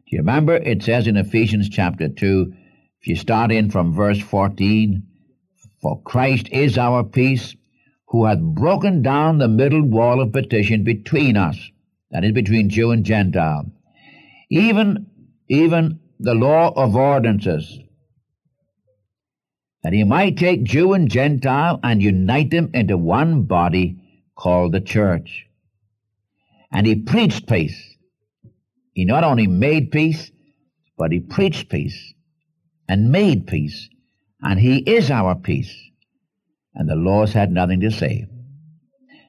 Do 0.09 0.15
you 0.15 0.19
remember 0.19 0.55
it 0.55 0.83
says 0.83 1.07
in 1.07 1.17
Ephesians 1.17 1.69
chapter 1.69 2.07
2, 2.07 2.53
if 3.01 3.07
you 3.07 3.15
start 3.15 3.51
in 3.51 3.69
from 3.69 3.93
verse 3.93 4.19
14, 4.19 5.03
For 5.81 6.01
Christ 6.01 6.47
is 6.51 6.77
our 6.77 7.03
peace, 7.03 7.55
who 8.07 8.25
hath 8.25 8.39
broken 8.39 9.01
down 9.01 9.37
the 9.37 9.49
middle 9.49 9.83
wall 9.83 10.21
of 10.21 10.31
petition 10.31 10.83
between 10.83 11.35
us, 11.35 11.71
that 12.11 12.23
is, 12.23 12.31
between 12.31 12.69
Jew 12.69 12.91
and 12.91 13.03
Gentile. 13.03 13.69
Even, 14.49 15.07
even 15.49 15.99
the 16.19 16.33
law 16.33 16.71
of 16.73 16.95
ordinances, 16.95 17.79
that 19.83 19.93
he 19.93 20.03
might 20.05 20.37
take 20.37 20.63
Jew 20.63 20.93
and 20.93 21.11
Gentile 21.11 21.79
and 21.83 22.01
unite 22.01 22.49
them 22.49 22.71
into 22.73 22.97
one 22.97 23.43
body 23.43 24.01
called 24.37 24.71
the 24.71 24.81
church. 24.81 25.47
And 26.71 26.87
he 26.87 26.95
preached 26.95 27.47
peace. 27.47 27.95
He 28.93 29.03
not 29.03 29.23
only 29.23 29.47
made 29.47 29.91
peace, 29.91 30.31
but 30.97 31.11
he 31.11 31.19
preached 31.19 31.69
peace 31.69 32.13
and 32.87 33.11
made 33.11 33.47
peace. 33.47 33.89
And 34.41 34.59
he 34.59 34.77
is 34.77 35.11
our 35.11 35.35
peace. 35.35 35.75
And 36.73 36.89
the 36.89 36.95
laws 36.95 37.33
had 37.33 37.51
nothing 37.51 37.81
to 37.81 37.91
say. 37.91 38.27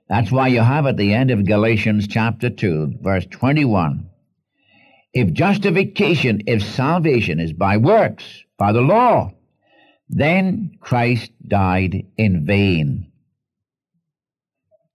That's 0.08 0.30
why 0.30 0.48
you 0.48 0.60
have 0.60 0.86
at 0.86 0.96
the 0.96 1.12
end 1.12 1.30
of 1.30 1.46
Galatians 1.46 2.08
chapter 2.08 2.48
2, 2.48 2.98
verse 3.02 3.26
21, 3.30 4.08
if 5.12 5.32
justification, 5.32 6.42
if 6.46 6.62
salvation 6.62 7.40
is 7.40 7.52
by 7.52 7.76
works, 7.76 8.24
by 8.58 8.72
the 8.72 8.80
law, 8.80 9.32
then 10.08 10.78
Christ 10.80 11.30
died 11.46 12.06
in 12.16 12.46
vain. 12.46 13.07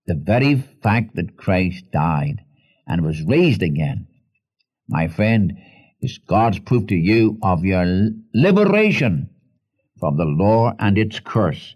The 0.06 0.16
very 0.16 0.56
fact 0.56 1.16
that 1.16 1.38
Christ 1.38 1.92
died 1.92 2.42
and 2.88 3.06
was 3.06 3.24
raised 3.24 3.64
again, 3.64 4.08
my 4.88 5.08
friend, 5.08 5.54
is 6.02 6.18
God's 6.18 6.60
proof 6.60 6.88
to 6.88 6.96
you 6.96 7.38
of 7.42 7.64
your 7.64 8.12
liberation 8.34 9.30
from 10.00 10.18
the 10.18 10.26
law 10.26 10.74
and 10.80 10.98
its 10.98 11.20
curse. 11.20 11.76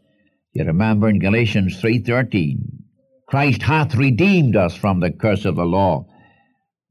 You 0.54 0.66
remember 0.66 1.08
in 1.08 1.20
Galatians 1.20 1.80
3:13, 1.82 2.84
Christ 3.28 3.62
hath 3.62 3.96
redeemed 3.96 4.56
us 4.56 4.76
from 4.76 5.00
the 5.00 5.12
curse 5.12 5.46
of 5.46 5.56
the 5.56 5.66
law 5.66 6.06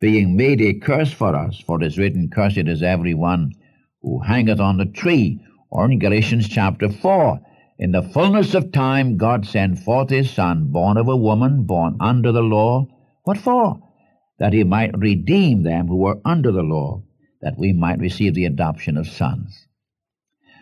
being 0.00 0.36
made 0.36 0.60
a 0.60 0.74
curse 0.74 1.12
for 1.12 1.34
us, 1.34 1.58
for 1.66 1.80
it 1.80 1.86
is 1.86 1.98
written, 1.98 2.28
Cursed 2.28 2.68
is 2.68 2.82
every 2.82 3.14
one 3.14 3.52
who 4.02 4.20
hangeth 4.20 4.60
on 4.60 4.76
the 4.76 4.86
tree. 4.86 5.40
Or 5.70 5.90
in 5.90 5.98
Galatians 5.98 6.48
chapter 6.48 6.88
4, 6.90 7.40
in 7.78 7.92
the 7.92 8.02
fullness 8.02 8.54
of 8.54 8.72
time 8.72 9.16
God 9.16 9.46
sent 9.46 9.78
forth 9.78 10.10
his 10.10 10.30
Son, 10.30 10.68
born 10.68 10.96
of 10.96 11.08
a 11.08 11.16
woman, 11.16 11.64
born 11.64 11.96
under 12.00 12.32
the 12.32 12.42
law. 12.42 12.86
What 13.24 13.38
for? 13.38 13.80
That 14.38 14.52
he 14.52 14.64
might 14.64 14.96
redeem 14.96 15.62
them 15.62 15.88
who 15.88 15.96
were 15.96 16.20
under 16.24 16.52
the 16.52 16.62
law, 16.62 17.02
that 17.42 17.58
we 17.58 17.72
might 17.72 17.98
receive 17.98 18.34
the 18.34 18.46
adoption 18.46 18.96
of 18.96 19.06
sons. 19.06 19.66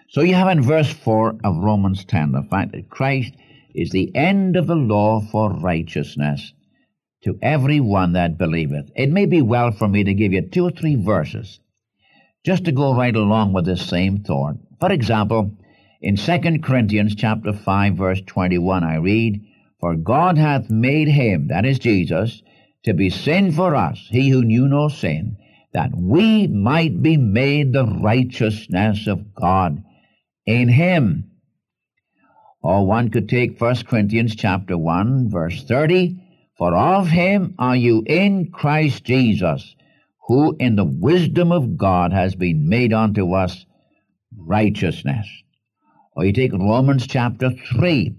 So 0.08 0.22
you 0.22 0.34
have 0.34 0.48
in 0.48 0.62
verse 0.62 0.92
4 0.92 1.38
of 1.44 1.56
Romans 1.56 2.04
10 2.04 2.32
the 2.32 2.42
fact 2.42 2.72
that 2.72 2.90
Christ 2.90 3.32
is 3.74 3.90
the 3.90 4.14
end 4.14 4.56
of 4.56 4.66
the 4.66 4.76
law 4.76 5.20
for 5.20 5.52
righteousness 5.52 6.52
to 7.24 7.38
every 7.42 7.80
one 7.80 8.12
that 8.12 8.38
believeth. 8.38 8.90
It 8.94 9.10
may 9.10 9.26
be 9.26 9.42
well 9.42 9.72
for 9.72 9.88
me 9.88 10.04
to 10.04 10.14
give 10.14 10.32
you 10.32 10.42
two 10.42 10.64
or 10.64 10.70
three 10.70 10.94
verses 10.96 11.58
just 12.44 12.66
to 12.66 12.72
go 12.72 12.94
right 12.94 13.14
along 13.14 13.52
with 13.52 13.64
this 13.64 13.88
same 13.88 14.22
thought. 14.22 14.56
For 14.78 14.92
example, 14.92 15.56
in 16.04 16.16
2 16.16 16.58
Corinthians 16.62 17.14
chapter 17.14 17.50
5 17.50 17.94
verse 17.94 18.20
21 18.26 18.84
I 18.84 18.96
read, 18.96 19.42
For 19.80 19.94
God 19.94 20.36
hath 20.36 20.68
made 20.68 21.08
him, 21.08 21.48
that 21.48 21.64
is 21.64 21.78
Jesus, 21.78 22.42
to 22.84 22.92
be 22.92 23.08
sin 23.08 23.52
for 23.52 23.74
us, 23.74 24.06
he 24.10 24.28
who 24.28 24.44
knew 24.44 24.68
no 24.68 24.88
sin, 24.88 25.38
that 25.72 25.96
we 25.96 26.46
might 26.46 27.02
be 27.02 27.16
made 27.16 27.72
the 27.72 27.86
righteousness 27.86 29.06
of 29.06 29.34
God 29.34 29.82
in 30.44 30.68
him. 30.68 31.30
Or 32.62 32.86
one 32.86 33.08
could 33.08 33.26
take 33.26 33.58
1 33.58 33.84
Corinthians 33.84 34.36
chapter 34.36 34.76
1 34.76 35.30
verse 35.30 35.64
30, 35.64 36.20
for 36.58 36.76
of 36.76 37.08
him 37.08 37.54
are 37.58 37.76
you 37.76 38.02
in 38.04 38.50
Christ 38.52 39.04
Jesus, 39.04 39.74
who 40.28 40.54
in 40.60 40.76
the 40.76 40.84
wisdom 40.84 41.50
of 41.50 41.78
God 41.78 42.12
has 42.12 42.34
been 42.34 42.68
made 42.68 42.92
unto 42.92 43.32
us 43.32 43.64
righteousness. 44.36 45.26
Or 46.16 46.24
you 46.24 46.32
take 46.32 46.52
Romans 46.52 47.06
chapter 47.08 47.50
3, 47.50 48.14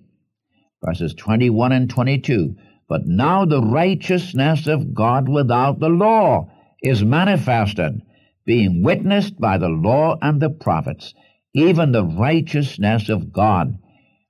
verses 0.84 1.14
21 1.14 1.72
and 1.72 1.90
22. 1.90 2.56
But 2.90 3.08
now 3.08 3.46
the 3.46 3.62
righteousness 3.62 4.68
of 4.68 4.94
God 4.94 5.30
without 5.30 5.80
the 5.80 5.90
law 5.90 6.52
is 6.84 7.04
manifested, 7.04 8.02
being 8.46 8.84
witnessed 8.84 9.40
by 9.40 9.58
the 9.58 9.70
law 9.70 10.18
and 10.22 10.42
the 10.42 10.50
prophets, 10.50 11.14
even 11.54 11.94
the 11.94 12.04
righteousness 12.04 13.08
of 13.10 13.32
God, 13.32 13.78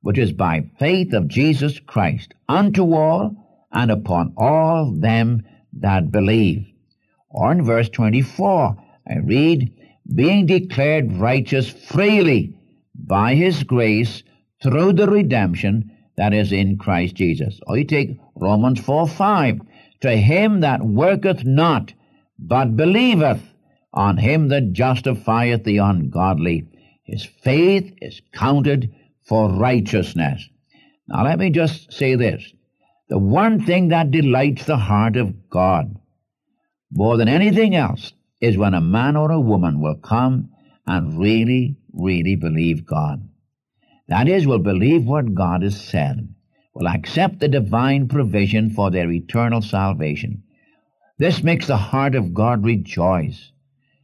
which 0.01 0.19
is 0.19 0.31
by 0.31 0.69
faith 0.79 1.13
of 1.13 1.27
Jesus 1.27 1.79
Christ, 1.79 2.33
unto 2.47 2.93
all 2.93 3.35
and 3.71 3.89
upon 3.89 4.33
all 4.37 4.91
them 4.91 5.41
that 5.73 6.11
believe. 6.11 6.67
Or 7.29 7.51
in 7.51 7.63
verse 7.63 7.89
24, 7.89 8.77
I 9.07 9.17
read, 9.17 9.73
being 10.13 10.45
declared 10.45 11.17
righteous 11.17 11.67
freely 11.69 12.55
by 13.05 13.35
his 13.35 13.63
grace 13.63 14.23
through 14.61 14.93
the 14.93 15.07
redemption 15.07 15.91
that 16.17 16.33
is 16.33 16.51
in 16.51 16.77
Christ 16.77 17.15
Jesus. 17.15 17.59
Or 17.67 17.77
you 17.77 17.85
take 17.85 18.17
Romans 18.35 18.79
4 18.79 19.07
5. 19.07 19.61
To 20.01 20.11
him 20.11 20.59
that 20.61 20.83
worketh 20.83 21.45
not, 21.45 21.93
but 22.37 22.75
believeth 22.75 23.41
on 23.93 24.17
him 24.17 24.49
that 24.49 24.73
justifieth 24.73 25.63
the 25.63 25.77
ungodly, 25.77 26.67
his 27.03 27.23
faith 27.23 27.93
is 28.01 28.21
counted 28.33 28.93
for 29.23 29.49
righteousness. 29.49 30.47
Now 31.07 31.23
let 31.23 31.39
me 31.39 31.49
just 31.49 31.93
say 31.93 32.15
this. 32.15 32.53
The 33.09 33.19
one 33.19 33.63
thing 33.63 33.89
that 33.89 34.11
delights 34.11 34.65
the 34.65 34.77
heart 34.77 35.15
of 35.15 35.49
God 35.49 35.95
more 36.91 37.17
than 37.17 37.27
anything 37.27 37.75
else 37.75 38.13
is 38.41 38.57
when 38.57 38.73
a 38.73 38.81
man 38.81 39.15
or 39.15 39.31
a 39.31 39.39
woman 39.39 39.79
will 39.79 39.95
come 39.95 40.49
and 40.87 41.19
really, 41.19 41.77
really 41.95 42.35
believe 42.35 42.85
God. 42.85 43.27
That 44.07 44.27
is, 44.27 44.45
will 44.45 44.59
believe 44.59 45.05
what 45.05 45.33
God 45.33 45.63
has 45.63 45.79
said, 45.79 46.33
will 46.73 46.87
accept 46.87 47.39
the 47.39 47.47
divine 47.47 48.07
provision 48.07 48.69
for 48.69 48.91
their 48.91 49.11
eternal 49.11 49.61
salvation. 49.61 50.43
This 51.17 51.43
makes 51.43 51.67
the 51.67 51.77
heart 51.77 52.13
of 52.13 52.33
God 52.33 52.63
rejoice. 52.63 53.51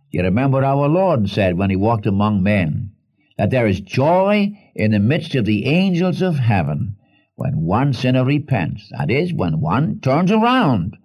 You 0.09 0.23
remember 0.23 0.63
our 0.63 0.87
Lord 0.87 1.29
said 1.29 1.57
when 1.57 1.69
he 1.69 1.75
walked 1.75 2.05
among 2.05 2.43
men 2.43 2.91
that 3.37 3.49
there 3.49 3.67
is 3.67 3.79
joy 3.79 4.57
in 4.75 4.91
the 4.91 4.99
midst 4.99 5.35
of 5.35 5.45
the 5.45 5.65
angels 5.65 6.21
of 6.21 6.37
heaven 6.37 6.95
when 7.35 7.61
one 7.61 7.93
sinner 7.93 8.23
repents. 8.23 8.89
That 8.97 9.09
is, 9.09 9.33
when 9.33 9.59
one 9.59 9.99
turns 9.99 10.31
around 10.31 10.97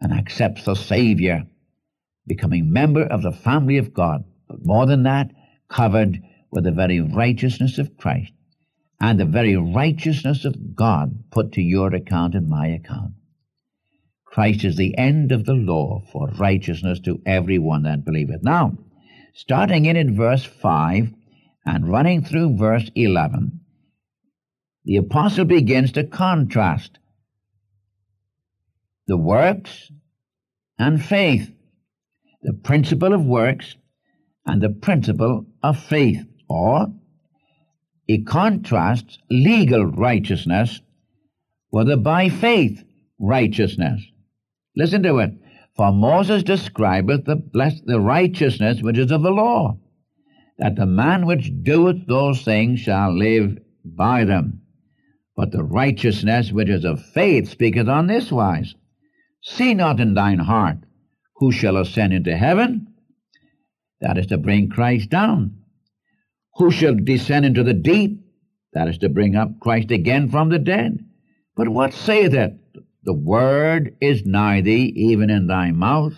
and 0.00 0.12
accepts 0.12 0.64
the 0.64 0.74
Savior, 0.74 1.46
becoming 2.26 2.72
member 2.72 3.02
of 3.02 3.22
the 3.22 3.32
family 3.32 3.78
of 3.78 3.92
God. 3.92 4.24
But 4.48 4.64
more 4.64 4.86
than 4.86 5.02
that, 5.02 5.30
covered 5.68 6.22
with 6.50 6.64
the 6.64 6.72
very 6.72 7.00
righteousness 7.00 7.78
of 7.78 7.96
Christ 7.96 8.32
and 9.00 9.18
the 9.18 9.24
very 9.24 9.56
righteousness 9.56 10.44
of 10.44 10.74
God 10.74 11.24
put 11.30 11.52
to 11.52 11.62
your 11.62 11.94
account 11.94 12.34
and 12.34 12.48
my 12.48 12.68
account. 12.68 13.12
Christ 14.24 14.64
is 14.64 14.76
the 14.76 14.96
end 14.98 15.32
of 15.32 15.44
the 15.44 15.54
law 15.54 16.02
for 16.12 16.28
righteousness 16.38 17.00
to 17.00 17.20
everyone 17.24 17.82
that 17.84 18.04
believeth. 18.04 18.42
Now, 18.42 18.76
starting 19.34 19.86
in 19.86 19.96
at 19.96 20.06
verse 20.06 20.44
5 20.44 21.12
and 21.64 21.88
running 21.88 22.22
through 22.22 22.56
verse 22.56 22.90
11, 22.94 23.60
the 24.84 24.96
apostle 24.96 25.44
begins 25.44 25.92
to 25.92 26.04
contrast 26.04 26.98
the 29.06 29.16
works 29.16 29.90
and 30.78 31.02
faith, 31.02 31.50
the 32.42 32.52
principle 32.52 33.12
of 33.12 33.24
works 33.24 33.76
and 34.46 34.62
the 34.62 34.70
principle 34.70 35.46
of 35.62 35.78
faith, 35.78 36.24
or 36.48 36.88
it 38.06 38.26
contrasts 38.26 39.18
legal 39.30 39.84
righteousness 39.84 40.80
with 41.70 41.88
the 41.88 41.96
by 41.96 42.28
faith 42.28 42.82
righteousness. 43.18 44.02
Listen 44.76 45.02
to 45.02 45.18
it. 45.18 45.32
For 45.76 45.92
Moses 45.92 46.42
describeth 46.42 47.24
the 47.24 47.36
blessed, 47.36 47.86
the 47.86 48.00
righteousness 48.00 48.82
which 48.82 48.98
is 48.98 49.12
of 49.12 49.22
the 49.22 49.30
law, 49.30 49.78
that 50.58 50.74
the 50.76 50.86
man 50.86 51.26
which 51.26 51.52
doeth 51.62 52.06
those 52.06 52.42
things 52.42 52.80
shall 52.80 53.16
live 53.16 53.58
by 53.84 54.24
them. 54.24 54.62
But 55.36 55.52
the 55.52 55.62
righteousness 55.62 56.50
which 56.50 56.68
is 56.68 56.84
of 56.84 57.00
faith 57.00 57.48
speaketh 57.50 57.88
on 57.88 58.08
this 58.08 58.32
wise 58.32 58.74
See 59.42 59.72
not 59.72 60.00
in 60.00 60.14
thine 60.14 60.40
heart 60.40 60.78
who 61.36 61.52
shall 61.52 61.76
ascend 61.76 62.12
into 62.12 62.36
heaven, 62.36 62.87
that 64.00 64.18
is 64.18 64.26
to 64.26 64.38
bring 64.38 64.68
Christ 64.68 65.10
down. 65.10 65.58
Who 66.54 66.70
shall 66.70 66.94
descend 66.94 67.46
into 67.46 67.62
the 67.62 67.74
deep, 67.74 68.20
that 68.72 68.88
is 68.88 68.98
to 68.98 69.08
bring 69.08 69.36
up 69.36 69.60
Christ 69.60 69.90
again 69.90 70.28
from 70.28 70.48
the 70.48 70.58
dead. 70.58 70.98
But 71.56 71.68
what 71.68 71.92
saith 71.92 72.34
it? 72.34 72.58
The 73.04 73.14
word 73.14 73.96
is 74.00 74.26
nigh 74.26 74.60
thee, 74.60 74.92
even 74.94 75.30
in 75.30 75.46
thy 75.46 75.70
mouth 75.70 76.14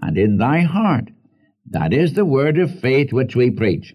and 0.00 0.18
in 0.18 0.36
thy 0.36 0.60
heart. 0.60 1.10
That 1.70 1.92
is 1.92 2.12
the 2.12 2.24
word 2.24 2.58
of 2.58 2.80
faith 2.80 3.12
which 3.12 3.34
we 3.34 3.50
preach. 3.50 3.94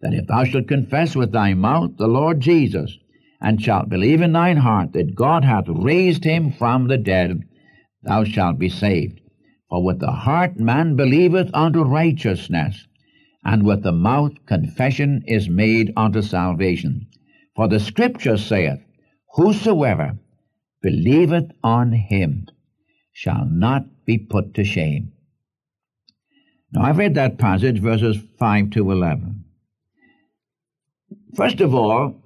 That 0.00 0.14
if 0.14 0.26
thou 0.26 0.44
shalt 0.44 0.68
confess 0.68 1.16
with 1.16 1.32
thy 1.32 1.54
mouth 1.54 1.96
the 1.96 2.06
Lord 2.06 2.40
Jesus, 2.40 2.96
and 3.40 3.60
shalt 3.60 3.88
believe 3.88 4.20
in 4.20 4.32
thine 4.32 4.58
heart 4.58 4.92
that 4.92 5.14
God 5.14 5.44
hath 5.44 5.64
raised 5.68 6.24
him 6.24 6.52
from 6.52 6.88
the 6.88 6.98
dead, 6.98 7.42
thou 8.02 8.24
shalt 8.24 8.58
be 8.58 8.68
saved. 8.68 9.20
For 9.70 9.84
with 9.84 10.00
the 10.00 10.10
heart 10.10 10.58
man 10.58 10.96
believeth 10.96 11.50
unto 11.54 11.82
righteousness, 11.82 12.88
and 13.44 13.64
with 13.64 13.84
the 13.84 13.92
mouth 13.92 14.32
confession 14.44 15.22
is 15.26 15.48
made 15.48 15.92
unto 15.96 16.22
salvation. 16.22 17.06
For 17.54 17.68
the 17.68 17.78
Scripture 17.80 18.36
saith, 18.36 18.80
Whosoever 19.34 20.18
believeth 20.82 21.52
on 21.62 21.92
him 21.92 22.48
shall 23.12 23.46
not 23.46 24.04
be 24.04 24.18
put 24.18 24.54
to 24.54 24.64
shame. 24.64 25.12
Now, 26.72 26.82
I've 26.82 26.98
read 26.98 27.14
that 27.14 27.38
passage, 27.38 27.78
verses 27.78 28.16
5 28.38 28.70
to 28.70 28.90
11. 28.90 29.44
First 31.36 31.60
of 31.60 31.74
all, 31.74 32.22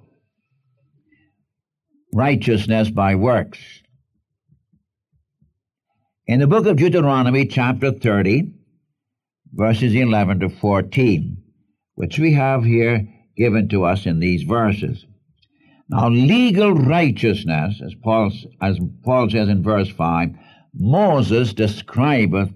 righteousness 2.13 2.89
by 2.89 3.15
works. 3.15 3.59
In 6.27 6.39
the 6.39 6.47
book 6.47 6.65
of 6.65 6.77
Deuteronomy, 6.77 7.45
chapter 7.45 7.91
30, 7.91 8.51
verses 9.53 9.93
11 9.93 10.39
to 10.39 10.49
14, 10.49 11.37
which 11.93 12.17
we 12.17 12.33
have 12.33 12.63
here 12.63 13.07
given 13.37 13.69
to 13.69 13.83
us 13.83 14.07
in 14.07 14.19
these 14.19 14.41
verses. 14.41 15.05
Now, 15.87 16.09
legal 16.09 16.73
righteousness, 16.73 17.79
as 17.79 17.93
Paul, 17.93 18.31
as 18.59 18.79
Paul 19.03 19.29
says 19.29 19.49
in 19.49 19.61
verse 19.61 19.87
5, 19.87 20.29
Moses 20.73 21.53
describeth 21.53 22.49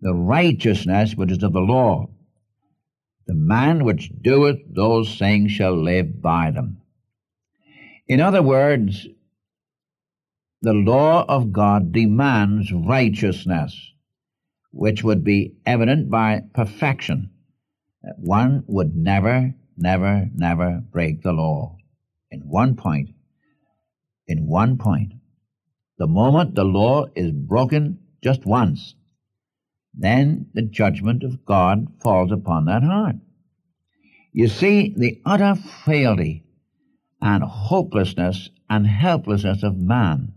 the 0.00 0.12
righteousness 0.12 1.14
which 1.14 1.30
is 1.30 1.44
of 1.44 1.52
the 1.52 1.60
law. 1.60 2.08
The 3.28 3.34
man 3.34 3.84
which 3.84 4.10
doeth 4.22 4.58
those 4.74 5.16
things 5.20 5.52
shall 5.52 5.80
live 5.80 6.20
by 6.20 6.50
them. 6.50 6.78
In 8.08 8.20
other 8.20 8.42
words, 8.42 9.06
the 10.64 10.72
law 10.72 11.26
of 11.28 11.52
God 11.52 11.92
demands 11.92 12.72
righteousness, 12.72 13.92
which 14.72 15.04
would 15.04 15.22
be 15.22 15.56
evident 15.66 16.08
by 16.08 16.40
perfection. 16.54 17.28
One 18.16 18.64
would 18.66 18.96
never, 18.96 19.54
never, 19.76 20.30
never 20.34 20.82
break 20.90 21.20
the 21.20 21.34
law 21.34 21.76
in 22.30 22.40
one 22.48 22.76
point. 22.76 23.10
In 24.26 24.46
one 24.46 24.78
point. 24.78 25.12
The 25.98 26.06
moment 26.06 26.54
the 26.54 26.64
law 26.64 27.08
is 27.14 27.30
broken 27.30 27.98
just 28.22 28.46
once, 28.46 28.94
then 29.92 30.46
the 30.54 30.62
judgment 30.62 31.24
of 31.24 31.44
God 31.44 31.88
falls 32.02 32.32
upon 32.32 32.64
that 32.64 32.82
heart. 32.82 33.16
You 34.32 34.48
see, 34.48 34.94
the 34.96 35.20
utter 35.26 35.56
frailty 35.84 36.42
and 37.20 37.44
hopelessness 37.44 38.48
and 38.70 38.86
helplessness 38.86 39.62
of 39.62 39.76
man. 39.76 40.32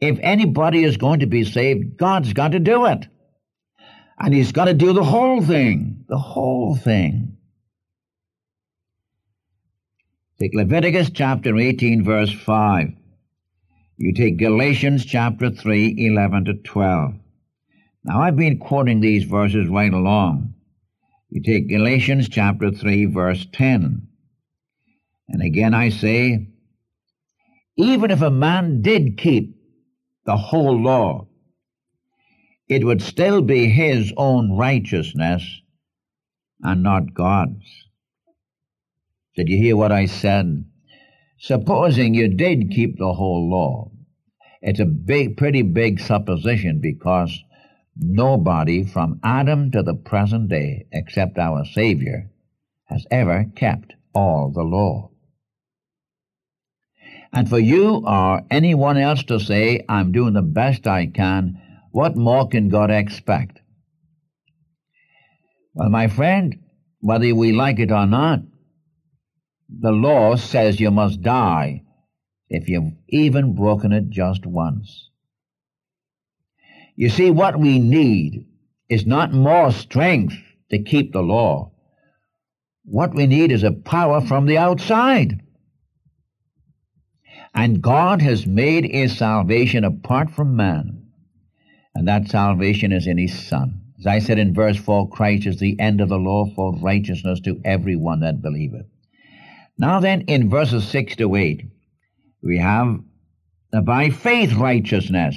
If 0.00 0.18
anybody 0.22 0.84
is 0.84 0.96
going 0.96 1.20
to 1.20 1.26
be 1.26 1.44
saved, 1.44 1.96
God's 1.96 2.32
got 2.32 2.52
to 2.52 2.58
do 2.58 2.86
it. 2.86 3.06
And 4.18 4.34
He's 4.34 4.52
got 4.52 4.66
to 4.66 4.74
do 4.74 4.92
the 4.92 5.04
whole 5.04 5.42
thing, 5.42 6.04
the 6.08 6.18
whole 6.18 6.76
thing. 6.76 7.36
Take 10.40 10.54
Leviticus 10.54 11.10
chapter 11.10 11.56
18, 11.56 12.04
verse 12.04 12.32
5. 12.32 12.88
You 13.96 14.14
take 14.14 14.38
Galatians 14.38 15.04
chapter 15.04 15.50
3, 15.50 15.94
11 15.98 16.44
to 16.44 16.54
12. 16.54 17.14
Now, 18.04 18.20
I've 18.22 18.36
been 18.36 18.58
quoting 18.58 19.00
these 19.00 19.24
verses 19.24 19.68
right 19.68 19.92
along. 19.92 20.54
You 21.30 21.42
take 21.42 21.68
Galatians 21.68 22.28
chapter 22.28 22.70
3, 22.70 23.06
verse 23.06 23.46
10. 23.52 24.08
And 25.28 25.42
again 25.42 25.74
I 25.74 25.90
say, 25.90 26.48
even 27.76 28.10
if 28.10 28.22
a 28.22 28.30
man 28.30 28.80
did 28.82 29.18
keep 29.18 29.57
the 30.28 30.36
whole 30.36 30.78
law, 30.78 31.26
it 32.68 32.84
would 32.84 33.00
still 33.00 33.40
be 33.40 33.66
his 33.70 34.12
own 34.14 34.58
righteousness 34.58 35.42
and 36.60 36.82
not 36.82 37.14
God's. 37.14 37.64
Did 39.36 39.48
you 39.48 39.56
hear 39.56 39.74
what 39.74 39.90
I 39.90 40.04
said? 40.04 40.66
Supposing 41.38 42.12
you 42.12 42.28
did 42.28 42.72
keep 42.72 42.98
the 42.98 43.14
whole 43.14 43.48
law, 43.48 43.90
it's 44.60 44.80
a 44.80 44.84
big, 44.84 45.38
pretty 45.38 45.62
big 45.62 45.98
supposition 45.98 46.80
because 46.82 47.42
nobody 47.96 48.84
from 48.84 49.20
Adam 49.24 49.70
to 49.70 49.82
the 49.82 49.94
present 49.94 50.50
day, 50.50 50.84
except 50.92 51.38
our 51.38 51.64
Savior, 51.64 52.30
has 52.84 53.06
ever 53.10 53.46
kept 53.56 53.94
all 54.14 54.52
the 54.54 54.62
law. 54.62 55.10
And 57.32 57.48
for 57.48 57.58
you 57.58 58.02
or 58.06 58.42
anyone 58.50 58.96
else 58.96 59.22
to 59.24 59.38
say, 59.38 59.84
I'm 59.88 60.12
doing 60.12 60.34
the 60.34 60.42
best 60.42 60.86
I 60.86 61.06
can, 61.06 61.60
what 61.92 62.16
more 62.16 62.48
can 62.48 62.68
God 62.68 62.90
expect? 62.90 63.60
Well, 65.74 65.90
my 65.90 66.08
friend, 66.08 66.58
whether 67.00 67.34
we 67.34 67.52
like 67.52 67.78
it 67.78 67.92
or 67.92 68.06
not, 68.06 68.40
the 69.68 69.92
law 69.92 70.36
says 70.36 70.80
you 70.80 70.90
must 70.90 71.22
die 71.22 71.82
if 72.48 72.68
you've 72.68 72.92
even 73.08 73.54
broken 73.54 73.92
it 73.92 74.08
just 74.08 74.46
once. 74.46 75.10
You 76.96 77.10
see, 77.10 77.30
what 77.30 77.58
we 77.58 77.78
need 77.78 78.46
is 78.88 79.06
not 79.06 79.32
more 79.32 79.70
strength 79.70 80.34
to 80.70 80.82
keep 80.82 81.12
the 81.12 81.20
law. 81.20 81.72
What 82.84 83.14
we 83.14 83.26
need 83.26 83.52
is 83.52 83.62
a 83.62 83.70
power 83.70 84.20
from 84.20 84.46
the 84.46 84.58
outside. 84.58 85.42
And 87.54 87.82
God 87.82 88.22
has 88.22 88.46
made 88.46 88.86
a 88.86 89.08
salvation 89.08 89.84
apart 89.84 90.30
from 90.30 90.56
man. 90.56 91.06
And 91.94 92.06
that 92.06 92.28
salvation 92.28 92.92
is 92.92 93.06
in 93.06 93.18
his 93.18 93.36
Son. 93.48 93.80
As 93.98 94.06
I 94.06 94.20
said 94.20 94.38
in 94.38 94.54
verse 94.54 94.76
4, 94.76 95.08
Christ 95.08 95.46
is 95.46 95.58
the 95.58 95.78
end 95.80 96.00
of 96.00 96.08
the 96.08 96.18
law 96.18 96.46
for 96.54 96.78
righteousness 96.78 97.40
to 97.40 97.60
everyone 97.64 98.20
that 98.20 98.42
believeth. 98.42 98.86
Now 99.76 99.98
then, 100.00 100.22
in 100.22 100.50
verses 100.50 100.86
6 100.88 101.16
to 101.16 101.34
8, 101.34 101.62
we 102.42 102.58
have 102.58 103.00
by 103.84 104.10
faith 104.10 104.52
righteousness. 104.54 105.36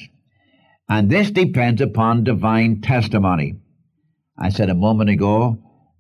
And 0.87 1.09
this 1.09 1.31
depends 1.31 1.81
upon 1.81 2.23
divine 2.23 2.81
testimony. 2.81 3.55
I 4.37 4.49
said 4.49 4.69
a 4.69 4.75
moment 4.75 5.09
ago, 5.09 5.57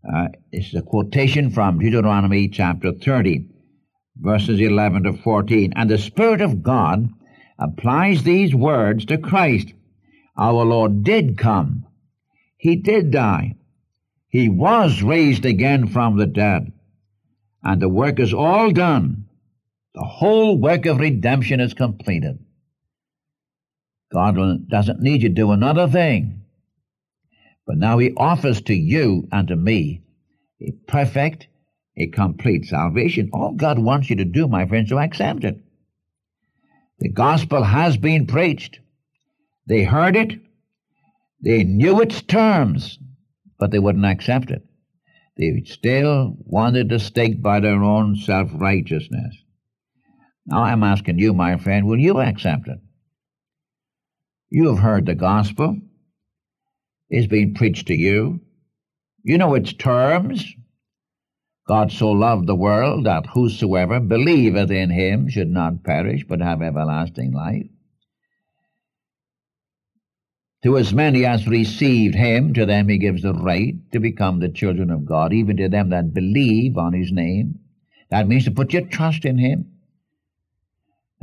uh, 0.07 0.27
it's 0.51 0.73
a 0.73 0.81
quotation 0.81 1.49
from 1.49 1.79
Deuteronomy 1.79 2.49
chapter 2.49 2.91
30, 2.91 3.45
verses 4.21 4.59
11 4.59 5.03
to 5.03 5.13
14. 5.13 5.73
And 5.75 5.89
the 5.89 5.97
Spirit 5.97 6.41
of 6.41 6.63
God 6.63 7.09
applies 7.59 8.23
these 8.23 8.55
words 8.55 9.05
to 9.05 9.17
Christ. 9.17 9.73
Our 10.37 10.63
Lord 10.63 11.03
did 11.03 11.37
come. 11.37 11.85
He 12.57 12.75
did 12.75 13.11
die. 13.11 13.55
He 14.29 14.47
was 14.47 15.03
raised 15.03 15.45
again 15.45 15.87
from 15.87 16.17
the 16.17 16.27
dead. 16.27 16.71
And 17.63 17.81
the 17.81 17.89
work 17.89 18.19
is 18.19 18.33
all 18.33 18.71
done. 18.71 19.25
The 19.93 20.03
whole 20.03 20.57
work 20.57 20.85
of 20.85 20.99
redemption 20.99 21.59
is 21.59 21.73
completed. 21.73 22.39
God 24.11 24.69
doesn't 24.69 25.01
need 25.01 25.23
you 25.23 25.29
to 25.29 25.35
do 25.35 25.51
another 25.51 25.87
thing. 25.87 26.43
But 27.67 27.77
now 27.77 27.97
He 27.97 28.13
offers 28.15 28.61
to 28.63 28.73
you 28.73 29.27
and 29.31 29.47
to 29.49 29.55
me 29.55 30.01
a 30.61 30.71
perfect, 30.87 31.47
a 31.97 32.07
complete 32.07 32.65
salvation. 32.65 33.29
All 33.33 33.53
God 33.53 33.79
wants 33.79 34.09
you 34.09 34.15
to 34.17 34.25
do, 34.25 34.47
my 34.47 34.65
friends, 34.65 34.89
to 34.89 34.99
accept 34.99 35.43
it. 35.43 35.57
The 36.99 37.09
gospel 37.09 37.63
has 37.63 37.97
been 37.97 38.27
preached. 38.27 38.79
They 39.67 39.83
heard 39.83 40.15
it. 40.15 40.39
They 41.43 41.63
knew 41.63 42.01
its 42.01 42.21
terms, 42.21 42.99
but 43.57 43.71
they 43.71 43.79
wouldn't 43.79 44.05
accept 44.05 44.51
it. 44.51 44.63
They 45.37 45.63
still 45.65 46.35
wanted 46.39 46.89
to 46.89 46.99
stick 46.99 47.41
by 47.41 47.59
their 47.59 47.83
own 47.83 48.15
self 48.15 48.51
righteousness. 48.53 49.35
Now 50.45 50.63
I'm 50.63 50.83
asking 50.83 51.19
you, 51.19 51.33
my 51.33 51.57
friend, 51.57 51.87
will 51.87 51.99
you 51.99 52.19
accept 52.19 52.67
it? 52.67 52.79
You 54.49 54.67
have 54.69 54.79
heard 54.79 55.05
the 55.05 55.15
gospel. 55.15 55.77
It's 57.09 57.27
been 57.27 57.53
preached 57.53 57.87
to 57.87 57.95
you. 57.95 58.41
You 59.23 59.37
know 59.37 59.53
its 59.53 59.73
terms. 59.73 60.45
God 61.67 61.91
so 61.91 62.11
loved 62.11 62.47
the 62.47 62.55
world 62.55 63.05
that 63.05 63.27
whosoever 63.27 63.99
believeth 63.99 64.71
in 64.71 64.89
him 64.89 65.29
should 65.29 65.49
not 65.49 65.83
perish 65.83 66.25
but 66.27 66.41
have 66.41 66.61
everlasting 66.61 67.31
life. 67.31 67.67
To 70.63 70.77
as 70.77 70.93
many 70.93 71.25
as 71.25 71.47
received 71.47 72.13
him, 72.13 72.53
to 72.53 72.65
them 72.65 72.87
he 72.87 72.99
gives 72.99 73.23
the 73.23 73.33
right 73.33 73.75
to 73.93 73.99
become 73.99 74.39
the 74.39 74.49
children 74.49 74.91
of 74.91 75.05
God, 75.05 75.33
even 75.33 75.57
to 75.57 75.69
them 75.69 75.89
that 75.89 76.13
believe 76.13 76.77
on 76.77 76.93
his 76.93 77.11
name. 77.11 77.59
That 78.11 78.27
means 78.27 78.45
to 78.45 78.51
put 78.51 78.73
your 78.73 78.85
trust 78.85 79.25
in 79.25 79.37
him. 79.37 79.71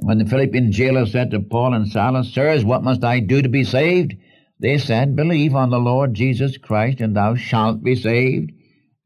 When 0.01 0.19
the 0.19 0.27
Philippian 0.27 0.73
jailer 0.73 1.07
said 1.07 1.31
to 1.33 1.41
Paul 1.41 1.75
and 1.75 1.89
Silas, 1.89 2.33
Sirs, 2.33 2.65
what 2.65 2.83
must 2.83 3.05
I 3.05 3.21
do 3.21 3.43
to 3.43 3.49
be 3.49 3.65
saved? 3.65 4.15
They 4.61 4.79
said, 4.79 5.15
Believe 5.15 5.55
on 5.55 5.71
the 5.71 5.79
Lord 5.79 6.15
Jesus 6.15 6.57
Christ, 6.57 7.01
and 7.01 7.15
thou 7.15 7.35
shalt 7.35 7.83
be 7.83 7.95
saved, 7.95 8.53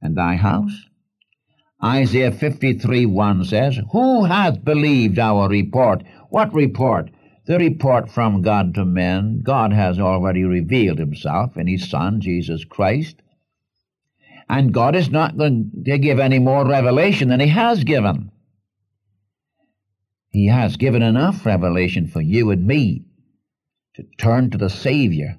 and 0.00 0.16
thy 0.16 0.36
house. 0.36 0.86
Isaiah 1.84 2.32
53 2.32 3.06
1 3.06 3.44
says, 3.44 3.78
Who 3.92 4.24
hath 4.24 4.64
believed 4.64 5.18
our 5.18 5.48
report? 5.48 6.04
What 6.30 6.54
report? 6.54 7.10
the 7.44 7.58
report 7.58 8.10
from 8.10 8.42
God 8.42 8.74
to 8.74 8.84
men, 8.84 9.42
God 9.42 9.72
has 9.72 9.98
already 9.98 10.44
revealed 10.44 10.98
himself 10.98 11.56
in 11.56 11.66
his 11.66 11.90
Son, 11.90 12.20
Jesus 12.20 12.64
Christ. 12.64 13.20
And 14.48 14.72
God 14.72 14.94
is 14.94 15.10
not 15.10 15.36
going 15.36 15.70
to 15.84 15.98
give 15.98 16.18
any 16.18 16.38
more 16.38 16.66
revelation 16.66 17.28
than 17.28 17.40
he 17.40 17.48
has 17.48 17.84
given. 17.84 18.30
He 20.28 20.46
has 20.46 20.76
given 20.76 21.02
enough 21.02 21.44
revelation 21.44 22.06
for 22.06 22.20
you 22.20 22.50
and 22.50 22.66
me 22.66 23.04
to 23.94 24.04
turn 24.18 24.50
to 24.50 24.58
the 24.58 24.70
Savior. 24.70 25.38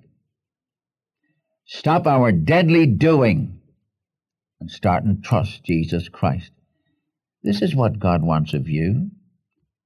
Stop 1.66 2.06
our 2.06 2.32
deadly 2.32 2.86
doing 2.86 3.60
and 4.64 4.72
start 4.72 5.04
and 5.04 5.22
trust 5.22 5.62
Jesus 5.66 6.08
Christ. 6.08 6.52
This 7.44 7.62
is 7.62 7.76
what 7.76 8.00
God 8.00 8.24
wants 8.24 8.54
of 8.54 8.70
you. 8.70 9.12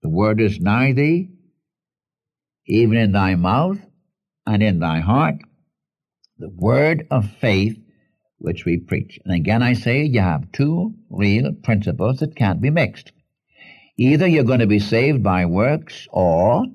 The 0.03 0.09
word 0.09 0.39
is 0.39 0.59
nigh 0.59 0.91
thee, 0.91 1.29
even 2.67 2.95
in 2.95 3.11
thy 3.11 3.33
mouth 3.33 3.79
and 4.45 4.61
in 4.61 4.79
thy 4.79 4.99
heart, 4.99 5.37
the 6.37 6.51
word 6.55 7.07
of 7.09 7.27
faith 7.41 7.75
which 8.37 8.65
we 8.65 8.77
preach. 8.77 9.19
And 9.25 9.33
again, 9.33 9.63
I 9.63 9.73
say 9.73 10.03
you 10.03 10.19
have 10.19 10.51
two 10.51 10.93
real 11.09 11.53
principles 11.63 12.19
that 12.19 12.35
can't 12.35 12.61
be 12.61 12.69
mixed. 12.69 13.11
Either 13.97 14.27
you're 14.27 14.43
going 14.43 14.59
to 14.59 14.67
be 14.67 14.77
saved 14.77 15.23
by 15.23 15.47
works 15.47 16.07
or 16.11 16.65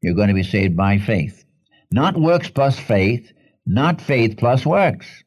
you're 0.00 0.14
going 0.14 0.28
to 0.28 0.34
be 0.34 0.42
saved 0.42 0.78
by 0.78 0.96
faith. 0.96 1.44
Not 1.90 2.18
works 2.18 2.48
plus 2.48 2.78
faith, 2.78 3.30
not 3.66 4.00
faith 4.00 4.38
plus 4.38 4.64
works. 4.64 5.24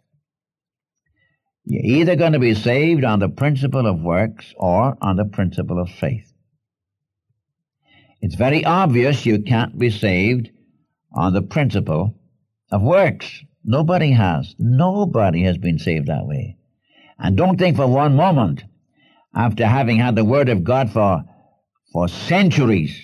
You're 1.65 1.99
either 1.99 2.15
going 2.15 2.33
to 2.33 2.39
be 2.39 2.53
saved 2.53 3.03
on 3.03 3.19
the 3.19 3.29
principle 3.29 3.87
of 3.87 3.99
works 3.99 4.53
or 4.55 4.95
on 5.01 5.15
the 5.15 5.25
principle 5.25 5.81
of 5.81 5.89
faith. 5.89 6.31
It's 8.21 8.35
very 8.35 8.63
obvious 8.63 9.25
you 9.25 9.41
can't 9.41 9.77
be 9.77 9.89
saved 9.89 10.49
on 11.11 11.33
the 11.33 11.41
principle 11.41 12.15
of 12.71 12.83
works. 12.83 13.43
Nobody 13.63 14.11
has. 14.11 14.53
Nobody 14.59 15.43
has 15.43 15.57
been 15.57 15.79
saved 15.79 16.07
that 16.07 16.27
way. 16.27 16.57
And 17.17 17.35
don't 17.35 17.57
think 17.57 17.77
for 17.77 17.87
one 17.87 18.15
moment, 18.15 18.63
after 19.33 19.65
having 19.65 19.97
had 19.97 20.15
the 20.15 20.25
Word 20.25 20.49
of 20.49 20.63
God 20.63 20.91
for, 20.91 21.23
for 21.91 22.07
centuries, 22.07 22.95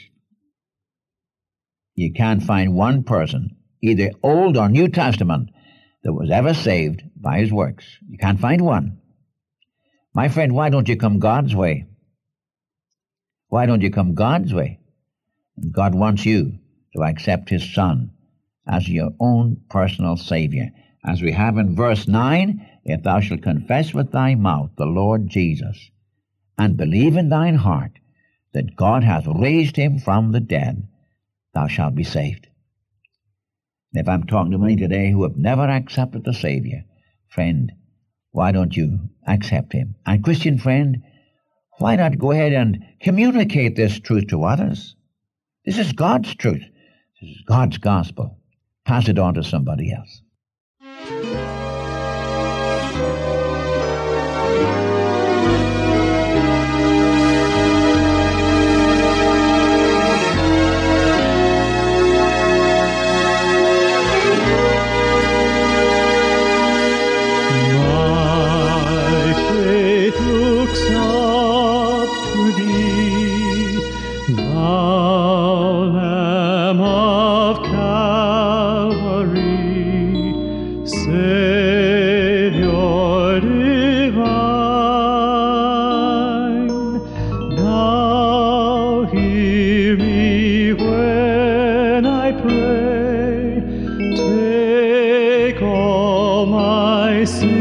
you 1.95 2.13
can't 2.13 2.43
find 2.43 2.75
one 2.75 3.03
person, 3.03 3.57
either 3.81 4.11
Old 4.21 4.55
or 4.55 4.69
New 4.69 4.87
Testament, 4.87 5.49
that 6.03 6.13
was 6.13 6.31
ever 6.31 6.53
saved 6.53 7.03
by 7.15 7.39
his 7.39 7.51
works. 7.51 7.85
You 8.07 8.17
can't 8.17 8.39
find 8.39 8.61
one. 8.61 8.99
My 10.13 10.27
friend, 10.27 10.53
why 10.53 10.69
don't 10.69 10.89
you 10.89 10.97
come 10.97 11.19
God's 11.19 11.55
way? 11.55 11.85
Why 13.47 13.65
don't 13.65 13.81
you 13.81 13.91
come 13.91 14.15
God's 14.15 14.53
way? 14.53 14.79
God 15.71 15.93
wants 15.93 16.25
you 16.25 16.59
to 16.95 17.03
accept 17.03 17.49
His 17.49 17.73
Son 17.73 18.11
as 18.67 18.87
your 18.87 19.11
own 19.19 19.61
personal 19.69 20.17
Savior. 20.17 20.71
As 21.05 21.21
we 21.21 21.31
have 21.31 21.57
in 21.57 21.75
verse 21.75 22.07
9, 22.07 22.67
if 22.85 23.03
thou 23.03 23.19
shalt 23.19 23.41
confess 23.41 23.93
with 23.93 24.11
thy 24.11 24.35
mouth 24.35 24.71
the 24.77 24.85
Lord 24.85 25.27
Jesus, 25.27 25.91
and 26.57 26.77
believe 26.77 27.17
in 27.17 27.29
thine 27.29 27.55
heart 27.55 27.91
that 28.53 28.75
God 28.75 29.03
hath 29.03 29.27
raised 29.27 29.75
him 29.75 29.99
from 29.99 30.31
the 30.31 30.39
dead, 30.39 30.87
thou 31.53 31.67
shalt 31.67 31.95
be 31.95 32.03
saved. 32.03 32.47
If 33.93 34.07
I'm 34.07 34.23
talking 34.23 34.51
to 34.51 34.57
many 34.57 34.75
today 34.75 35.11
who 35.11 35.23
have 35.23 35.35
never 35.35 35.63
accepted 35.63 36.23
the 36.23 36.33
Savior, 36.33 36.83
friend, 37.27 37.71
why 38.31 38.51
don't 38.51 38.75
you 38.75 39.09
accept 39.27 39.73
him? 39.73 39.95
And 40.05 40.23
Christian 40.23 40.57
friend, 40.57 41.03
why 41.79 41.95
not 41.95 42.17
go 42.17 42.31
ahead 42.31 42.53
and 42.53 42.83
communicate 43.01 43.75
this 43.75 43.99
truth 43.99 44.27
to 44.27 44.43
others? 44.43 44.95
This 45.65 45.77
is 45.77 45.93
God's 45.93 46.33
truth. 46.35 46.63
This 47.21 47.31
is 47.31 47.43
God's 47.45 47.77
gospel. 47.77 48.39
Pass 48.85 49.09
it 49.09 49.19
on 49.19 49.33
to 49.35 49.43
somebody 49.43 49.93
else. 49.93 50.21
Christmas. 97.21 97.60